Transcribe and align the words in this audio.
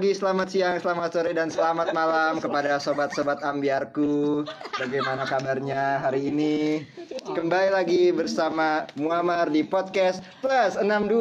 Pagi, 0.00 0.16
selamat 0.16 0.48
siang, 0.48 0.76
selamat 0.80 1.12
sore, 1.12 1.36
dan 1.36 1.52
selamat 1.52 1.92
malam 1.92 2.40
kepada 2.40 2.80
sobat-sobat 2.80 3.44
ambiarku. 3.44 4.48
Bagaimana 4.80 5.28
kabarnya 5.28 6.00
hari 6.00 6.32
ini? 6.32 6.88
Kembali 7.28 7.68
lagi 7.68 8.08
bersama 8.08 8.88
Muammar 8.96 9.52
di 9.52 9.60
podcast 9.60 10.24
Plus 10.40 10.80
62. 10.80 11.20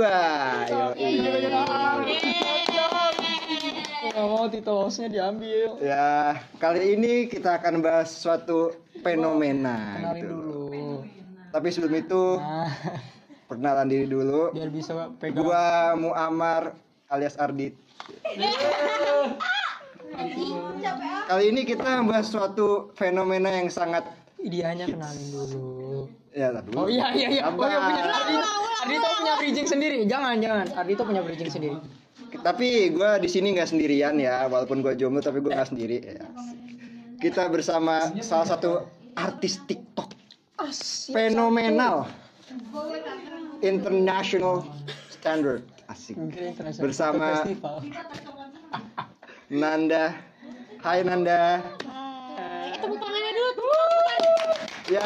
Yo, 0.71 0.95
Gak 4.15 4.15
mau 4.15 4.47
titolosnya 4.47 5.11
diambil. 5.11 5.75
Ya, 5.83 6.39
kali 6.55 6.95
ini 6.95 7.27
kita 7.27 7.59
akan 7.59 7.83
bahas 7.83 8.15
suatu 8.15 8.79
fenomena. 9.03 9.99
Kenalin 9.99 10.23
gitu. 10.23 10.31
dulu. 10.39 10.63
Tapi 11.51 11.67
sebelum 11.67 11.95
itu, 11.99 12.23
Nah, 12.39 12.71
perkenalan 13.43 13.91
diri 13.91 14.07
dulu. 14.07 14.55
biar 14.55 14.71
bisa 14.71 14.95
pegang. 15.19 15.35
Gua 15.35 15.99
Muammar 15.99 16.87
alias 17.09 17.35
Ardit. 17.41 17.73
Kali 21.29 21.43
ini 21.53 21.61
kita 21.65 22.01
membahas 22.01 22.29
suatu 22.29 22.89
fenomena 22.97 23.53
yang 23.53 23.69
sangat 23.69 24.05
Ideanya 24.39 24.87
kenalin 24.87 25.27
dulu. 25.35 26.07
ya 26.31 26.55
tadi 26.55 26.71
Oh 26.71 26.87
iya 26.87 27.11
iya 27.11 27.27
iya. 27.27 27.43
Oh 27.51 27.59
iya 27.67 27.79
punya. 27.83 28.01
Ardito. 28.07 28.49
Ardito 28.79 29.07
punya 29.19 29.33
bridging 29.35 29.67
sendiri. 29.67 29.97
Jangan 30.07 30.35
jangan. 30.39 30.65
Ardito 30.79 31.01
punya 31.03 31.21
bridging 31.21 31.51
sendiri. 31.51 31.77
Tapi 32.39 32.93
gue 32.93 33.11
di 33.19 33.29
sini 33.29 33.57
nggak 33.57 33.69
sendirian 33.73 34.15
ya, 34.21 34.45
walaupun 34.47 34.85
gue 34.85 34.93
jomblo 34.95 35.19
tapi 35.19 35.43
gue 35.43 35.51
nggak 35.51 35.69
sendiri. 35.75 35.97
Ya. 35.99 36.23
Kita 37.19 37.51
bersama 37.51 38.13
salah 38.23 38.47
satu 38.47 38.85
artis 39.17 39.59
TikTok 39.67 40.13
fenomenal, 41.11 42.07
international 43.59 44.63
standard, 45.11 45.65
asik. 45.89 46.15
Bersama 46.77 47.41
festival. 47.41 47.81
Nanda. 49.61 50.13
Hai 50.79 51.01
Nanda. 51.01 51.59
tepuk 52.79 52.95
tangannya 52.95 53.31
dulu 53.33 53.67
Ya. 54.89 55.05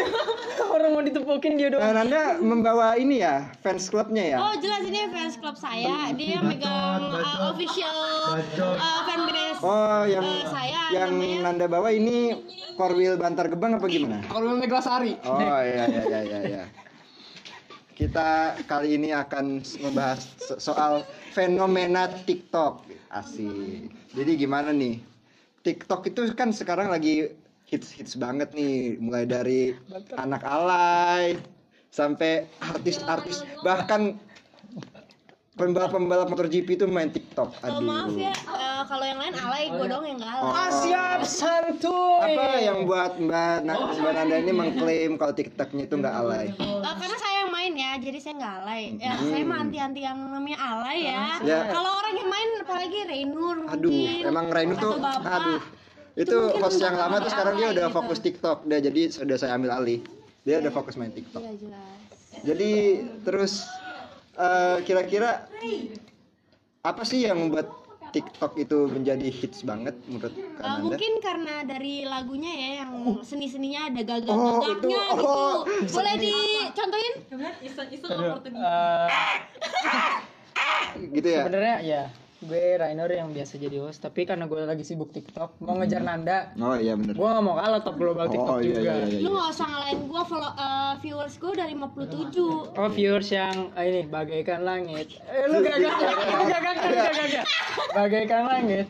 Orang 0.74 0.94
mau 0.94 1.02
ditepukin 1.02 1.58
dia 1.58 1.74
nah, 1.74 1.90
dong. 1.90 2.06
Nanda 2.06 2.22
membawa 2.38 2.94
ini 2.94 3.18
ya, 3.18 3.50
fans 3.66 3.90
clubnya 3.90 4.22
ya. 4.22 4.38
oh 4.38 4.54
jelas 4.54 4.86
ini 4.86 5.10
fans 5.10 5.34
club 5.34 5.58
saya 5.58 6.14
dia 6.14 6.38
megang 6.38 7.10
uh, 7.10 7.50
official 7.50 7.98
uh, 8.30 9.00
fanbase 9.02 9.58
Oh, 9.58 10.06
yang 10.06 10.22
Eh, 10.22 10.46
saya 10.46 10.82
yang 10.94 11.18
namanya- 11.18 11.42
Nanda 11.50 11.66
bawa 11.66 11.90
ini 11.90 12.46
Korwil 12.78 13.18
Bantar 13.18 13.50
Gebang 13.50 13.74
apa 13.74 13.90
gimana? 13.90 14.22
Kalau 14.22 14.54
Meglasari. 14.54 15.18
Oh 15.26 15.40
iya 15.40 15.82
iya 15.90 16.20
iya 16.22 16.38
iya. 16.46 16.62
iya. 17.98 18.06
Kita 18.06 18.28
kali 18.64 18.94
ini 18.94 19.10
akan 19.10 19.58
membahas 19.82 20.22
so- 20.38 20.62
soal 20.62 21.02
fenomena 21.34 22.06
TikTok. 22.06 22.86
Asik. 23.10 23.90
Jadi 24.14 24.32
gimana 24.38 24.70
nih? 24.70 25.02
TikTok 25.60 26.06
itu 26.06 26.30
kan 26.32 26.54
sekarang 26.54 26.88
lagi 26.88 27.34
hits-hits 27.66 28.16
banget 28.16 28.54
nih, 28.54 28.96
mulai 28.96 29.26
dari 29.26 29.74
anak 30.14 30.40
alay 30.40 31.36
sampai 31.90 32.46
artis-artis 32.62 33.42
bahkan 33.60 34.14
pembalap-pembalap 35.58 36.30
motor 36.30 36.46
GP 36.46 36.78
itu 36.78 36.86
main 36.86 37.10
TikTok. 37.10 37.50
Oh, 37.50 37.66
Aduh. 37.66 37.82
maaf 37.82 38.14
ya 38.14 38.30
eh, 38.30 38.82
kalau 38.86 39.02
yang 39.02 39.18
lain 39.18 39.34
alay 39.34 39.64
gue 39.66 39.86
dong 39.90 40.04
yang 40.06 40.18
nggak 40.22 40.32
alay 40.38 40.54
Ah, 40.54 40.70
siap 40.70 41.20
santuy. 41.26 42.38
Apa 42.38 42.62
yang 42.62 42.78
buat 42.86 43.18
Mbak 43.18 43.66
Mbak 43.66 44.12
Nanda 44.14 44.36
ini 44.38 44.52
mengklaim 44.54 45.12
kalau 45.18 45.34
TikToknya 45.34 45.90
itu 45.90 45.94
nggak 45.98 46.14
alay? 46.14 46.46
Eh, 46.54 46.94
karena 46.94 47.16
saya 47.18 47.37
main 47.68 47.84
ya 47.84 48.00
jadi 48.00 48.18
saya 48.18 48.34
nggak 48.40 48.54
alay 48.64 48.82
ya 48.96 49.12
saya 49.20 49.44
mah 49.44 49.58
anti 49.60 49.76
anti 49.76 50.00
yang 50.00 50.16
namanya 50.16 50.58
alay 50.58 50.98
ya, 51.04 51.36
Ya. 51.44 51.68
kalau 51.68 51.92
orang 52.00 52.14
yang 52.16 52.28
main 52.32 52.48
apalagi 52.64 52.98
Rainur 53.04 53.56
Aduh, 53.68 53.92
mungkin, 53.92 54.24
emang 54.24 54.46
Rainu 54.48 54.74
tuh, 54.80 54.96
Bapak. 54.96 55.36
aduh, 55.36 55.60
itu 56.16 56.36
host 56.56 56.80
yang 56.80 56.96
lama 56.96 57.20
tuh 57.20 57.28
sekarang 57.28 57.54
dia 57.60 57.68
udah 57.68 57.86
gitu. 57.92 57.96
fokus 58.00 58.18
TikTok, 58.24 58.58
dia 58.64 58.78
jadi 58.80 59.02
sudah 59.12 59.36
saya 59.36 59.52
ambil 59.60 59.76
alih, 59.76 60.00
dia 60.48 60.64
udah 60.64 60.72
fokus 60.72 60.96
main 60.96 61.12
TikTok. 61.12 61.44
Iya, 61.44 61.52
jelas 61.60 61.96
Jadi 62.40 62.70
terus 63.20 63.52
eh, 64.32 64.76
kira-kira 64.88 65.44
apa 66.80 67.02
sih 67.04 67.28
yang 67.28 67.36
membuat 67.36 67.68
TikTok 68.08 68.52
itu 68.56 68.78
menjadi 68.86 69.28
hits 69.28 69.62
banget 69.62 69.94
menurut 70.04 70.32
Eh, 70.32 70.48
Kananda? 70.56 70.80
mungkin 70.80 71.12
karena 71.20 71.54
dari 71.62 72.02
lagunya 72.02 72.50
ya 72.50 72.70
yang 72.82 72.92
seni-seninya 73.20 73.88
ada 73.88 74.00
Oh, 74.00 74.06
gagak-gagaknya 74.06 74.68
itu. 74.74 74.88
Oh, 75.14 75.56
gitu. 75.62 75.92
Boleh 75.94 76.14
dicontohin? 76.16 77.14
Eh, 77.18 79.08
Gitu 81.12 81.28
ya? 81.28 81.42
sebenarnya 81.44 81.76
ya 81.80 82.02
gue 82.38 82.78
Rainer 82.78 83.10
yang 83.10 83.34
biasa 83.34 83.58
jadi 83.58 83.82
host 83.82 83.98
tapi 83.98 84.22
karena 84.22 84.46
gue 84.46 84.62
lagi 84.62 84.86
sibuk 84.86 85.10
TikTok 85.10 85.58
mau 85.58 85.74
ngejar 85.74 86.06
Nanda 86.06 86.54
Oh 86.62 86.78
iya 86.78 86.94
bener. 86.94 87.18
gue 87.18 87.26
gak 87.26 87.42
mau 87.42 87.58
kalah 87.58 87.82
top 87.82 87.98
global 87.98 88.30
Oh 88.30 88.32
TikTok 88.32 88.58
iya 88.62 88.74
juga 88.78 88.92
iya 88.94 89.06
iya. 89.10 89.18
Lu 89.26 89.30
iya. 89.34 89.38
gak 89.42 89.48
usah 89.58 89.66
ngalahin 89.66 90.00
gua 90.06 90.22
follow 90.22 90.52
eh, 90.54 90.92
viewers 91.02 91.34
gua 91.42 91.50
udah 91.58 91.66
57 91.66 92.78
Oh 92.78 92.88
viewers 92.94 93.28
yang 93.34 93.56
ah, 93.74 93.82
ini 93.82 94.06
bagaikan 94.06 94.62
langit. 94.62 95.18
Eh 95.26 95.50
lu 95.50 95.66
gak 95.66 95.82
gak 95.82 95.94
lu 95.98 96.44
gak 96.46 96.60
gak 96.62 96.72
lu 96.78 96.94
gak 96.94 97.26
gak 97.26 97.46
bagaikan 97.98 98.42
langit 98.46 98.86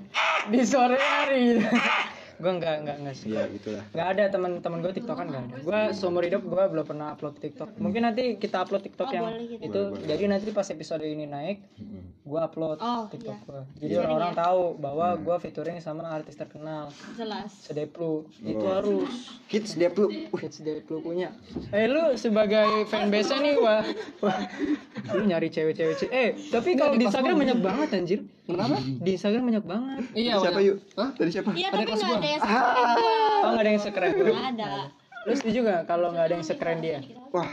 di 0.53 0.60
sore 0.69 1.00
hari. 1.00 1.64
Gue 2.38 2.53
nggak 2.54 2.76
nggak 2.81 2.97
nggak 3.00 3.15
sih. 3.15 3.28
Iya 3.28 3.50
gitulah. 3.50 3.82
Nggak 3.91 4.09
ada 4.09 4.25
teman-teman 4.28 4.78
gue 4.81 4.93
tiktokan 4.93 5.26
nggak 5.26 5.43
ada. 5.44 5.56
Gue 5.60 5.81
seumur 5.93 6.22
hidup 6.22 6.43
gue 6.43 6.62
belum 6.65 6.84
pernah 6.84 7.10
upload 7.10 7.34
tiktok. 7.37 7.75
Mungkin 7.76 8.03
nanti 8.04 8.34
kita 8.34 8.62
upload 8.62 8.82
tiktok 8.82 9.06
Oh, 9.06 9.12
yang 9.12 9.26
boleh 9.26 9.47
gitu. 9.49 9.65
itu. 9.65 9.82
Jadi 10.04 10.22
nanti 10.25 10.49
pas 10.49 10.65
episode 10.65 11.03
ini 11.03 11.25
naik, 11.25 11.59
gue 12.21 12.41
upload 12.41 12.78
Oh, 12.78 13.06
tiktok 13.09 13.34
iya. 13.34 13.44
gue. 13.44 13.62
Jadi 13.76 13.87
Sharing 13.88 13.99
orang-orang 14.00 14.32
ya? 14.32 14.38
tahu 14.41 14.62
bahwa 14.76 15.06
gue 15.16 15.37
featuring 15.41 15.76
sama 15.78 16.03
artis 16.06 16.34
terkenal. 16.34 16.94
Jelas 17.12 17.50
Sedeplu 17.60 18.15
itu 18.41 18.55
Oh. 18.56 18.70
harus 18.72 19.10
Hits 19.49 19.75
dia 19.75 19.91
lu. 19.91 20.06
hits 20.37 20.60
Deplu 20.60 21.00
punya. 21.00 21.34
Eh 21.69 21.84
lu 21.84 22.15
sebagai 22.15 22.69
fanbase 22.84 23.34
nih 23.37 23.56
wah, 23.56 23.82
wah 24.19 24.38
lu 25.10 25.25
nyari 25.25 25.49
cewek-cewek 25.49 25.97
ce- 25.97 26.09
eh 26.09 26.31
tapi 26.49 26.75
kalau 26.75 26.94
di 26.94 27.05
Instagram 27.05 27.34
banyak 27.37 27.59
banget 27.59 27.88
anjir. 27.93 28.20
Kenapa? 28.48 28.76
Di 28.81 29.10
Instagram 29.12 29.42
banyak 29.44 29.64
banget. 29.69 30.03
Iya. 30.16 30.32
Siapa 30.41 30.60
yuk? 30.64 30.76
Hah? 30.97 31.09
Dari 31.12 31.31
siapa? 31.31 31.50
Iya 31.53 31.69
tapi 31.69 31.84
gak 31.84 32.00
ada 32.00 32.28
yang 32.32 32.42
Ah. 32.42 33.44
Oh 33.44 33.50
nggak 33.53 33.62
ada 33.62 33.70
yang 33.70 33.82
sekeren 33.84 34.10
gue. 34.16 34.32
Gak 34.32 34.48
ada 34.56 34.70
Lu 35.28 35.32
setuju 35.36 35.59
gak 35.69 35.81
kalau 35.84 36.09
nggak 36.16 36.26
ada 36.32 36.34
yang 36.41 36.47
sekeren 36.48 36.78
dia? 36.81 36.98
Wah, 37.28 37.48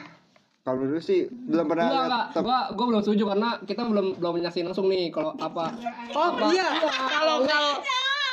kalau 0.64 0.88
dulu 0.88 0.98
sih 1.04 1.28
belum 1.28 1.68
pernah 1.68 1.86
Enggak, 1.92 2.04
enggak. 2.08 2.26
Gua 2.42 2.60
gua 2.72 2.86
belum 2.96 3.02
setuju 3.04 3.24
karena 3.36 3.50
kita 3.68 3.82
belum 3.84 4.08
belum 4.18 4.34
menyaksikan 4.40 4.66
langsung 4.72 4.88
nih 4.88 5.12
kalau 5.12 5.36
apa. 5.36 5.76
Oh 6.16 6.30
iya, 6.50 6.68
kalau 7.12 7.44
kalau 7.44 7.74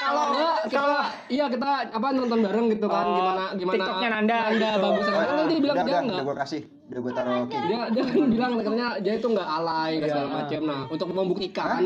Kalau 0.03 0.23
enggak 0.35 0.55
kita 0.67 0.99
iya 1.31 1.45
kita 1.47 1.71
apa 1.95 2.07
nonton 2.11 2.43
bareng 2.43 2.67
gitu 2.75 2.87
kan 2.91 3.07
Oh, 3.07 3.15
gimana 3.15 3.45
gimana 3.55 3.75
TikToknya 3.79 4.09
Nanda 4.11 4.37
Nanda 4.51 4.71
gitu. 4.75 4.83
bagus 4.83 5.07
kan 5.07 5.27
nanti 5.31 5.53
dia 5.55 5.63
bilang 5.63 5.77
udah, 5.79 5.87
dia 5.87 5.99
enggak 6.03 6.19
udah 6.19 6.27
gue 6.27 6.37
kasih, 6.43 6.63
udah 6.67 6.99
gue 6.99 7.13
taruh 7.15 7.35
oke. 7.39 7.55
dia 7.55 7.81
dia 7.87 8.03
kan 8.03 8.19
bilang 8.27 8.53
katanya 8.59 8.89
dia 8.99 9.13
itu 9.15 9.27
enggak 9.31 9.49
alay 9.49 9.93
segala 10.03 10.29
macam. 10.43 10.61
Nah, 10.67 10.81
untuk 10.91 11.07
membuktikan 11.15 11.81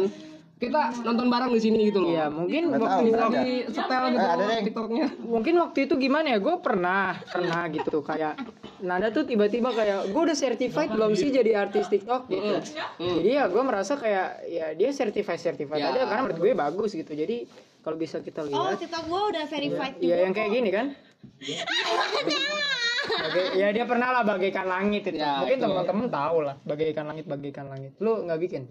kita 0.57 1.05
nonton 1.05 1.29
bareng 1.29 1.53
di 1.53 1.61
sini 1.61 1.93
gitu 1.93 2.01
loh. 2.01 2.17
Iya 2.17 2.33
mungkin 2.33 2.73
Nggak 2.73 2.81
waktu 2.81 3.13
tahu. 3.13 3.31
Di 3.37 3.49
setel 3.69 4.03
gitu. 4.09 4.25
Eh, 4.25 4.33
ada. 4.33 4.45
TikToknya. 4.65 5.07
mungkin 5.21 5.55
waktu 5.61 5.79
itu 5.85 5.95
gimana 6.01 6.27
ya? 6.33 6.39
Gue 6.41 6.57
pernah 6.65 7.13
pernah 7.29 7.69
gitu. 7.69 8.01
Kayak 8.01 8.41
Nanda 8.81 9.13
tuh 9.13 9.29
tiba-tiba 9.29 9.69
kayak 9.77 10.09
gue 10.17 10.23
udah 10.33 10.37
certified 10.37 10.89
belum 10.89 11.13
sih 11.13 11.29
jadi 11.29 11.61
artis 11.69 11.93
TikTok? 11.93 12.33
Gitu. 12.33 12.57
Jadi 12.97 13.31
ya 13.37 13.53
gue 13.53 13.63
merasa 13.63 14.01
kayak 14.01 14.49
ya 14.49 14.67
dia 14.73 14.91
certified 14.97 15.41
certified 15.41 15.77
Ya. 15.77 15.93
aja 15.93 16.09
karena 16.09 16.23
menurut 16.25 16.41
gue 16.41 16.53
bagus 16.57 16.91
gitu. 16.97 17.13
Jadi 17.13 17.45
kalau 17.85 17.97
bisa 18.01 18.25
kita 18.25 18.41
Oh 18.43 18.49
lihat 18.49 18.81
tiktok 18.81 19.05
gua 19.07 19.31
udah 19.31 19.45
verified 19.47 19.95
juga 20.01 20.09
Iya 20.09 20.17
yang 20.27 20.35
kayak 20.35 20.51
gini 20.57 20.71
kan? 20.73 20.87
Bagai, 23.07 23.45
ya 23.61 23.69
dia 23.71 23.85
pernah 23.87 24.09
lah 24.11 24.23
bagaikan 24.27 24.67
langit 24.67 25.07
itu. 25.07 25.21
Ya, 25.21 25.39
mungkin 25.45 25.59
teman-teman 25.63 26.07
tahu 26.11 26.37
lah 26.43 26.57
bagaikan 26.67 27.05
langit 27.07 27.29
bagaikan 27.29 27.71
langit. 27.71 27.93
Lu 28.03 28.25
nggak 28.27 28.41
bikin 28.43 28.67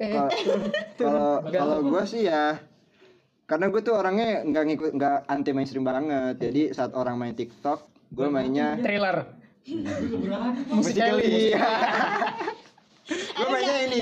Kalau- 0.00 0.32
Kalau 1.00 1.30
kalau 1.46 1.78
gue 1.84 2.02
sih 2.04 2.24
ya 2.24 2.56
karena 3.44 3.66
gue 3.68 3.82
tuh 3.82 3.92
orangnya 3.92 4.46
nggak 4.46 4.64
ngikut 4.64 4.90
nggak 4.94 5.16
anti 5.26 5.50
mainstream 5.52 5.84
banget. 5.84 6.40
Jadi 6.40 6.72
saat 6.72 6.94
orang 6.94 7.18
main 7.18 7.34
TikTok, 7.34 7.84
gue 8.08 8.26
mainnya 8.26 8.80
trailer 8.80 9.26
musikali. 10.72 11.52
gue 13.36 13.46
mainnya 13.46 13.76
ini. 13.84 13.98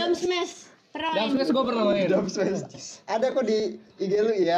Pernah 0.88 1.10
main 1.14 1.48
gua 1.52 1.64
pernah 1.64 1.84
main. 1.84 2.08
Dom 2.08 2.26
Smash. 2.26 3.04
Ada 3.04 3.30
kok 3.30 3.44
di 3.44 3.76
IG 3.98 4.12
lu 4.18 4.32
ya. 4.32 4.56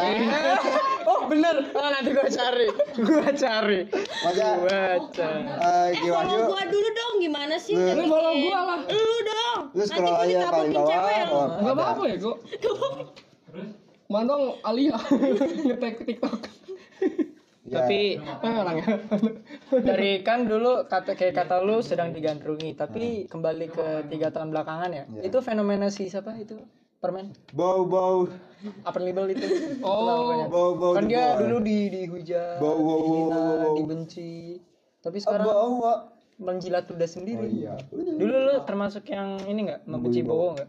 oh 1.05 1.27
bener 1.27 1.69
oh, 1.71 1.89
nanti 1.91 2.11
gua 2.11 2.29
cari 2.29 2.67
gua 2.97 3.29
cari 3.33 3.79
Wajah 4.23 4.51
gua 4.59 4.81
cari 5.11 5.43
eh 5.43 5.89
Eh 5.91 6.07
follow 6.07 6.39
gua 6.47 6.63
dulu 6.65 6.89
dong 6.91 7.15
gimana 7.19 7.55
sih 7.59 7.75
Lu- 7.75 7.99
Lu 7.99 8.05
follow 8.07 8.35
gua 8.39 8.59
lah. 8.63 8.79
Lu 8.87 9.17
dong 9.27 9.61
Lu 9.75 9.83
scroll 9.83 10.17
aja 10.17 10.47
paling 10.49 10.73
bawah. 10.73 10.91
ada. 10.95 11.69
apa-apa 11.69 12.03
ya, 12.07 12.17
kok. 12.17 12.37
Mantong 14.13 14.59
Alia 14.63 14.99
ngetek 15.67 16.03
TikTok. 16.03 16.41
Ya. 17.71 17.81
tapi 17.81 18.19
Eh 18.19 18.51
orangnya. 18.53 18.99
dari 19.87 20.21
kan 20.21 20.43
dulu 20.43 20.85
kata 20.85 21.15
kayak 21.15 21.39
kata 21.39 21.63
lu 21.63 21.79
sedang 21.81 22.11
digandrungi 22.11 22.75
tapi 22.75 23.25
kembali 23.25 23.67
ke 23.71 23.87
tiga 24.11 24.29
tahun 24.29 24.51
belakangan 24.51 24.91
ya. 24.91 25.05
Iya. 25.09 25.21
itu 25.25 25.39
fenomena 25.39 25.87
si 25.87 26.11
siapa 26.11 26.35
itu? 26.35 26.59
Permen? 26.99 27.31
Bau 27.55 27.87
bau. 27.87 28.27
Apa 28.83 28.99
label 28.99 29.33
itu. 29.33 29.47
Oh, 29.81 30.45
bau 30.45 30.75
bau 30.75 30.93
kan 30.93 31.07
dia 31.07 31.39
dulu 31.39 31.63
di 31.63 31.89
dihujat 31.89 32.59
Bau, 32.59 32.75
bau, 32.75 32.83
bau, 32.83 32.99
dihina, 33.01 33.39
bau, 33.39 33.55
bau. 33.57 33.75
dibenci. 33.79 34.59
Tapi 34.99 35.17
Ah, 35.17 35.23
sekarang 35.23 35.47
bau 35.47 35.71
bau. 35.79 35.97
menjilat 36.37 36.85
ludah 36.85 37.07
sendiri. 37.07 37.39
Oh 37.39 37.47
iya. 37.47 37.75
dulu 37.93 38.35
lu 38.35 38.55
termasuk 38.65 39.07
yang 39.07 39.39
ini 39.45 39.71
nggak? 39.71 39.87
Membenci 39.87 40.21
bowo 40.21 40.59
nggak 40.59 40.69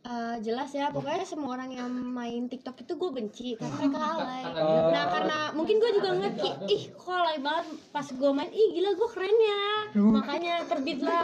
Eh, 0.00 0.36
jelas 0.40 0.72
ya 0.72 0.88
pokoknya 0.88 1.28
semua 1.28 1.60
orang 1.60 1.76
yang 1.76 1.92
main 1.92 2.48
TikTok 2.48 2.72
itu 2.88 2.96
gue 2.96 3.10
benci 3.12 3.48
karena 3.52 3.76
mereka 3.76 4.00
alay. 4.00 4.42
nah 4.96 5.04
karena 5.12 5.38
mungkin 5.52 5.76
gue 5.76 5.90
juga 5.92 6.08
ngeliat 6.16 6.40
"Ih, 6.40 6.54
ih 6.72 6.82
kok 6.96 7.12
alay 7.12 7.36
banget 7.36 7.68
pas 7.92 8.08
gue 8.08 8.30
main. 8.32 8.48
Ih 8.48 8.68
gila 8.80 8.96
gue 8.96 9.08
keren 9.12 9.36
ya. 9.36 9.64
Makanya 10.00 10.54
terbitlah 10.64 11.20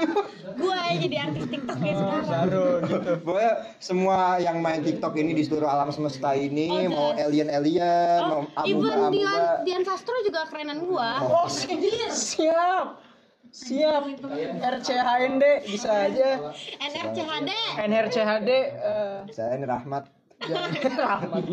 gue 0.60 0.78
jadi 1.08 1.16
artis 1.24 1.44
TikTok 1.48 1.78
ya 1.80 1.92
sekarang. 1.96 2.26
Baru 2.28 2.66
gitu. 2.84 3.10
Pokoknya 3.24 3.52
semua 3.80 4.18
yang 4.44 4.60
main 4.60 4.84
TikTok 4.84 5.16
ini 5.16 5.32
di 5.32 5.42
seluruh 5.48 5.72
alam 5.72 5.88
semesta 5.88 6.36
ini 6.36 6.68
Oh, 6.68 6.92
mau 6.92 7.08
alien 7.16 7.48
alien, 7.48 8.20
oh 8.28 8.44
mau 8.44 8.68
even 8.68 8.92
amuba 8.92 9.08
Dian 9.08 9.32
amuba. 9.32 9.64
Dian 9.64 9.84
Sastro 9.88 10.20
juga 10.20 10.44
kerenan 10.52 10.84
gue 10.84 11.10
oh 11.24 11.48
siap 12.12 13.05
siap. 13.56 14.02
RCHND 14.60 15.44
bisa 15.64 15.90
aja. 16.04 16.52
NRCHD 16.76 17.50
NRCHD 17.80 18.50
eh, 18.76 19.18
Saya 19.32 19.56
ini 19.56 19.64
Rahmat. 19.64 20.04
Rahmat. 21.00 21.48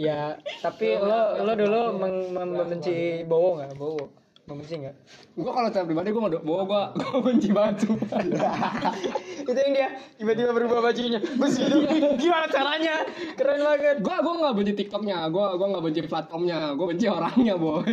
ya 0.00 0.40
tapi 0.64 0.96
lo 0.96 1.44
lo 1.44 1.52
dulu 1.52 1.80
mem- 2.00 2.32
membenci 2.32 3.20
bowo 3.28 3.60
nggak? 3.60 3.76
Bowo 3.76 4.23
membenci 4.44 4.74
nggak? 4.76 4.94
Gua 5.40 5.52
kalau 5.56 5.68
secara 5.72 5.84
pribadi 5.88 6.08
gua 6.12 6.22
nggak 6.28 6.44
bawa 6.44 6.62
gua 6.68 6.82
gua 6.92 7.18
benci 7.24 7.48
banget 7.48 7.74
sumpah. 7.88 8.20
itu 9.44 9.60
yang 9.60 9.72
dia 9.72 9.88
tiba-tiba 10.20 10.50
berubah 10.52 10.78
bajunya. 10.84 11.20
Bus 11.40 11.56
gitu. 11.60 11.76
gimana 12.20 12.46
caranya? 12.52 13.08
Keren 13.36 13.60
banget. 13.64 13.96
Gua 14.04 14.16
gua 14.20 14.34
nggak 14.44 14.54
benci 14.60 14.72
TikToknya, 14.76 15.18
gua 15.32 15.56
gua 15.56 15.66
nggak 15.72 15.84
benci 15.88 16.00
platformnya, 16.04 16.58
gua 16.76 16.86
benci 16.92 17.06
orangnya 17.08 17.54
boy. 17.56 17.92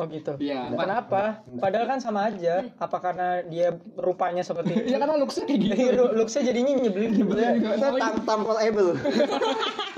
oh 0.00 0.04
gitu. 0.08 0.32
Iya. 0.40 0.72
kenapa? 0.72 1.44
Padahal 1.60 1.86
kan 1.86 1.98
sama 2.00 2.32
aja. 2.32 2.64
Apa 2.80 2.96
karena 3.04 3.44
dia 3.44 3.76
rupanya 4.00 4.40
seperti 4.40 4.88
Iya 4.88 4.96
karena 4.96 5.20
looksnya 5.20 5.44
kayak 5.44 5.60
gitu. 5.60 6.02
Looksnya 6.18 6.42
jadinya 6.48 6.72
nyebelin 6.80 7.10
nyebelin 7.12 7.60
Itu 7.60 7.88
tam 8.24 8.40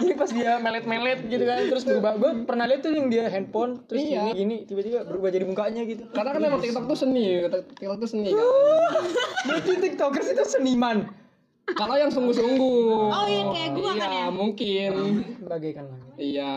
jadi 0.02 0.14
pas 0.14 0.28
dia 0.28 0.52
melet-melet 0.58 1.18
gitu 1.24 1.44
kan 1.44 1.58
terus 1.64 1.82
berubah 1.82 2.12
gue 2.14 2.30
pernah 2.42 2.64
lihat 2.64 2.80
tuh 2.80 2.90
yang 2.90 3.06
dia 3.06 3.24
handphone 3.26 3.80
terus 3.84 4.02
Iya. 4.02 4.22
gini 4.26 4.36
gini 4.36 4.56
tiba-tiba 4.64 5.02
berubah 5.02 5.28
jadi 5.28 5.44
mukanya 5.44 5.82
gitu 5.84 6.02
Karena 6.08 6.30
kan 6.30 6.42
emang 6.42 6.60
TikTok 6.60 6.84
tuh 6.84 6.98
seni, 6.98 7.46
TikTok 7.72 7.98
tuh 7.98 8.08
seni 8.08 8.28
kan. 8.28 8.42
berarti 9.46 9.72
tiktokers 9.80 10.28
itu 10.28 10.44
seniman 10.44 10.98
Kalau 11.64 11.94
yang 11.94 12.10
sungguh-sungguh. 12.10 12.90
Oh, 13.06 13.24
iya, 13.24 13.46
kayak 13.48 13.70
gua 13.72 13.94
kan 13.94 14.10
Iya, 14.10 14.18
ya? 14.18 14.28
mungkin. 14.28 14.90
bagaikan 15.42 15.86
langit 15.86 16.11
Iya. 16.22 16.52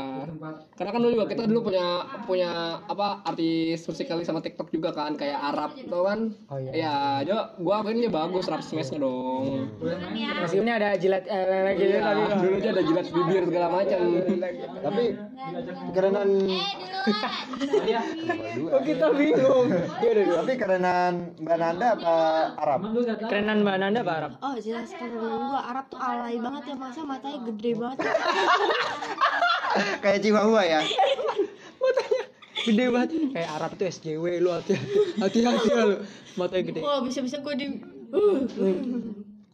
Karena 0.77 0.91
kan 0.93 1.01
dulu 1.01 1.11
juga 1.17 1.27
kita 1.33 1.43
dulu 1.49 1.73
punya 1.73 1.85
punya 2.29 2.51
apa 2.85 3.25
artis 3.25 3.81
musikali 3.89 4.21
sama 4.21 4.45
TikTok 4.45 4.69
juga 4.69 4.93
kan 4.93 5.17
kayak 5.17 5.39
Arab 5.41 5.73
tuh 5.73 6.03
kan. 6.05 6.19
Oh, 6.53 6.57
iya. 6.61 6.71
Iya, 6.71 6.95
dia 7.25 7.37
gua 7.57 7.81
akuin 7.81 8.05
dia 8.05 8.13
bagus 8.13 8.45
rap 8.45 8.61
smashnya 8.61 9.01
dong. 9.01 9.73
meskipun 10.45 10.69
ada 10.69 10.93
jilat 11.01 11.25
eh, 11.25 11.73
gitu 11.81 11.97
Iya, 11.97 12.01
tapi 12.05 12.21
dulu 12.45 12.55
dia 12.61 12.71
ada 12.71 12.83
jilat 12.85 13.07
bibir 13.09 13.43
segala 13.49 13.67
macam. 13.73 14.01
Tapi 14.85 15.03
kerenan 15.95 16.29
oh 18.73 18.81
kita 18.81 19.07
bingung 19.13 19.67
dua 19.69 20.33
tapi 20.41 20.53
kerenan 20.57 21.13
Mbak 21.37 21.57
Nanda 21.61 21.87
apa 21.93 22.15
Arab? 22.57 22.79
kerenan 23.29 23.57
mbak 23.61 23.77
Nanda 23.77 23.99
apa 24.01 24.13
Arab 24.17 24.31
Oh 24.41 24.55
jelas 24.57 24.89
kerenan 24.89 25.53
gue 25.53 25.61
Arab 25.61 25.85
tuh 25.89 25.99
alay 26.01 26.41
banget 26.41 26.73
ya 26.73 26.75
masa 26.75 27.01
matanya 27.05 27.39
gede 27.45 27.71
banget 27.77 27.97
Kayak 30.03 30.19
Chihuahua 30.23 30.61
ya. 30.63 30.81
matanya 31.75 32.21
gede 32.65 32.85
banget. 32.89 33.09
Kayak 33.35 33.49
Arab 33.59 33.71
tuh 33.77 33.85
SJW 33.91 34.25
lu 34.41 34.49
hati-hati 34.49 35.19
hati-hati 35.19 35.69
ya 35.69 35.83
lu. 35.85 35.97
Matanya 36.39 36.63
gede. 36.71 36.79
Wah 36.81 36.99
bisa-bisa 37.03 37.39
gue 37.43 37.53
di 37.57 37.67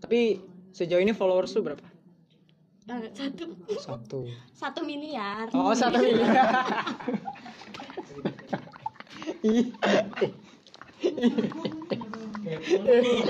tapi 0.02 0.42
sejauh 0.74 1.02
ini 1.02 1.14
followers 1.14 1.54
lu 1.58 1.66
berapa? 1.66 1.86
Eh, 2.90 3.10
satu. 3.14 3.46
Satu. 3.78 4.20
Satu 4.54 4.82
miliar. 4.86 5.50
Oh 5.54 5.74
satu 5.74 5.98
miliar 6.02 6.52
Ih. 12.60 13.24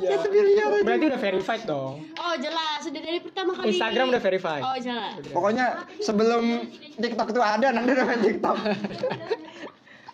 Ya. 0.00 0.16
Berarti 0.84 1.04
udah 1.08 1.20
verified 1.20 1.62
dong. 1.64 2.04
Oh 2.20 2.34
jelas 2.36 2.84
sudah 2.84 3.00
dari 3.00 3.18
pertama 3.22 3.56
kali 3.56 3.72
Instagram 3.72 4.04
udah 4.12 4.22
verified. 4.22 4.62
Oh 4.64 4.76
jelas 4.76 5.12
Pokoknya 5.32 5.88
sebelum 6.04 6.68
TikTok 7.00 7.28
itu 7.32 7.40
ada 7.40 7.66
nanti 7.72 7.90
udah 7.96 8.06
main 8.06 8.20
TikTok. 8.20 8.56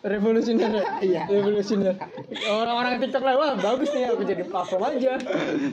Revolusioner. 0.07 1.03
Iya. 1.03 1.27
Revolusioner. 1.27 1.99
Orang-orang 2.47 3.03
TikTok 3.03 3.23
lah, 3.27 3.35
wah 3.35 3.53
bagus 3.59 3.91
nih 3.91 4.07
aku 4.07 4.23
jadi 4.23 4.47
platform 4.47 4.83
aja. 4.87 5.19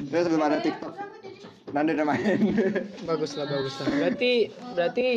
Terus 0.10 0.24
sebelum 0.26 0.44
ada 0.44 0.58
TikTok 0.58 0.94
nanti 1.74 1.90
udah 1.98 2.06
main. 2.06 2.40
Bagus 3.10 3.34
lah, 3.34 3.50
bagus 3.50 3.74
lah. 3.82 3.88
Berarti 3.90 4.54
berarti 4.78 5.08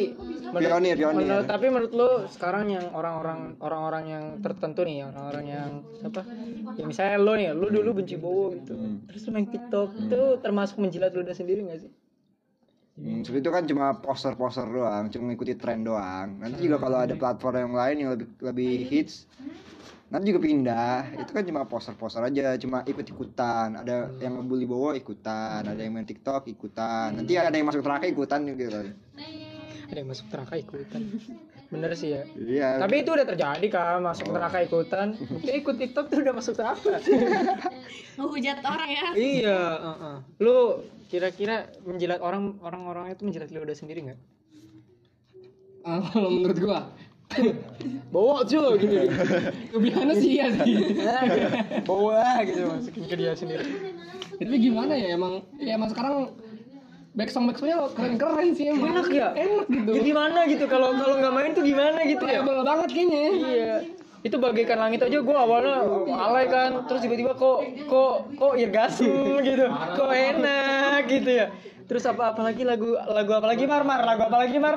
Pionir, 0.54 0.94
pionir. 0.94 1.26
menurut- 1.26 1.48
tapi 1.48 1.66
menurut 1.72 1.92
lo 1.96 2.10
sekarang 2.30 2.70
yang 2.70 2.86
orang-orang 2.94 3.58
orang-orang 3.58 4.04
yang 4.06 4.24
tertentu 4.44 4.86
nih, 4.86 5.06
orang-orang 5.08 5.46
yang 5.46 5.70
apa? 6.04 6.22
Ya 6.76 6.84
misalnya 6.86 7.16
lo 7.18 7.32
nih, 7.34 7.50
lo 7.56 7.66
dulu 7.66 7.90
benci 8.02 8.14
Bowo 8.20 8.54
gitu. 8.54 8.74
Terus 9.10 9.20
lo 9.26 9.30
main 9.34 9.48
TikTok 9.48 9.88
itu 10.06 10.20
termasuk 10.40 10.76
menjilat 10.78 11.10
ludah 11.10 11.34
sendiri 11.34 11.66
gak 11.66 11.88
sih? 11.88 11.92
Hmm, 12.96 13.20
seperti 13.20 13.44
itu 13.44 13.52
kan 13.52 13.64
cuma 13.68 13.86
poster-poster 14.00 14.64
doang, 14.72 15.12
cuma 15.12 15.28
ngikuti 15.28 15.52
tren 15.60 15.84
doang. 15.84 16.40
Nanti 16.40 16.64
juga 16.64 16.80
kalau 16.80 16.96
ada 16.96 17.12
platform 17.12 17.68
yang 17.68 17.74
lain 17.76 17.96
yang 18.00 18.10
lebih 18.16 18.28
lebih 18.40 18.72
hits, 18.88 19.28
nanti 20.08 20.32
juga 20.32 20.40
pindah. 20.40 21.12
Itu 21.20 21.36
kan 21.36 21.44
cuma 21.44 21.68
poster-poster 21.68 22.24
aja, 22.24 22.56
cuma 22.56 22.80
ikut-ikutan. 22.88 23.84
Ada 23.84 24.16
yang 24.16 24.40
ngebully 24.40 24.64
Bowo 24.64 24.96
ikutan, 24.96 25.60
ada 25.60 25.76
yang 25.76 25.92
main 25.92 26.08
TikTok 26.08 26.48
ikutan. 26.48 27.12
Nanti 27.20 27.36
ada 27.36 27.52
yang 27.52 27.68
masuk 27.68 27.84
neraka 27.84 28.08
ikutan 28.08 28.48
gitu. 28.48 28.80
Ada 29.86 29.98
yang 30.02 30.08
masuk 30.10 30.26
neraka 30.30 30.54
ikutan. 30.58 31.02
Bener 31.70 31.90
sih 31.98 32.14
ya. 32.14 32.22
Iya. 32.34 32.68
Tapi 32.82 32.94
itu 33.02 33.10
udah 33.14 33.26
terjadi 33.26 33.66
kan 33.70 34.02
masuk 34.02 34.30
neraka 34.30 34.58
ikutan. 34.62 35.14
Bukti 35.14 35.50
ikut 35.50 35.76
TikTok 35.78 36.06
tuh 36.10 36.18
udah 36.22 36.34
masuk 36.34 36.54
neraka. 36.58 36.98
menghujat 38.16 38.58
orang 38.64 38.90
ya 38.90 39.06
iya, 39.12 39.60
heeh. 39.76 40.16
Lu 40.40 40.80
kira-kira 41.06 41.68
menjilat 41.84 42.18
orang 42.24 42.56
orang-orang 42.64 43.12
itu 43.12 43.22
menjilat 43.28 43.52
ludah 43.52 43.76
sendiri 43.76 44.10
nggak? 44.10 44.20
Ah, 45.86 46.02
kalau 46.10 46.32
menurut 46.32 46.58
gua 46.58 46.80
Bawa 48.14 48.46
aja 48.46 48.62
gitu. 48.78 48.96
kebiasaannya 49.74 50.14
sih 50.14 50.30
iya 50.38 50.46
sih. 50.62 50.74
Bawa 51.90 52.42
gitu 52.46 52.70
masukin 52.70 53.04
ke 53.10 53.14
dia 53.18 53.34
sendiri. 53.34 53.66
Tapi 54.38 54.56
gimana 54.62 54.94
ya 54.94 55.18
emang 55.18 55.42
ya 55.58 55.74
emang 55.74 55.90
sekarang 55.90 56.30
back 57.16 57.32
song 57.32 57.48
back 57.48 57.56
songnya 57.56 57.80
keren-keren 57.96 58.52
sih 58.52 58.68
emang. 58.68 58.92
Enak 58.92 59.08
ya? 59.08 59.28
Enak 59.32 59.66
gitu. 59.72 59.90
Ya 59.96 60.00
gimana 60.04 60.38
gitu 60.44 60.64
kalau 60.68 60.92
kalau 60.92 61.16
nggak 61.16 61.32
main 61.32 61.50
tuh 61.56 61.64
gimana 61.64 61.98
gitu 62.04 62.24
ya? 62.28 62.44
Playable 62.44 62.62
banget 62.62 62.88
kayaknya. 62.92 63.22
Iya. 63.32 63.76
Itu 64.20 64.36
bagaikan 64.42 64.78
langit 64.82 65.00
aja 65.06 65.18
gue 65.22 65.36
awalnya 65.38 65.86
alay 66.10 66.50
kan, 66.50 66.84
terus 66.90 67.00
tiba-tiba 67.06 67.38
kok 67.38 67.62
kok 67.86 68.12
kok 68.34 68.52
irgasm 68.58 69.38
gitu, 69.38 69.70
kok 69.70 70.10
enak 70.10 71.06
gitu 71.06 71.30
ya. 71.30 71.46
Terus 71.86 72.02
apa 72.10 72.34
apalagi 72.34 72.66
lagu 72.66 72.98
lagu 72.98 73.32
apa 73.32 73.46
lagi 73.46 73.64
Mar 73.70 73.86
Mar 73.86 74.02
lagu 74.02 74.26
apa 74.26 74.36
lagi 74.42 74.56
Mar? 74.58 74.76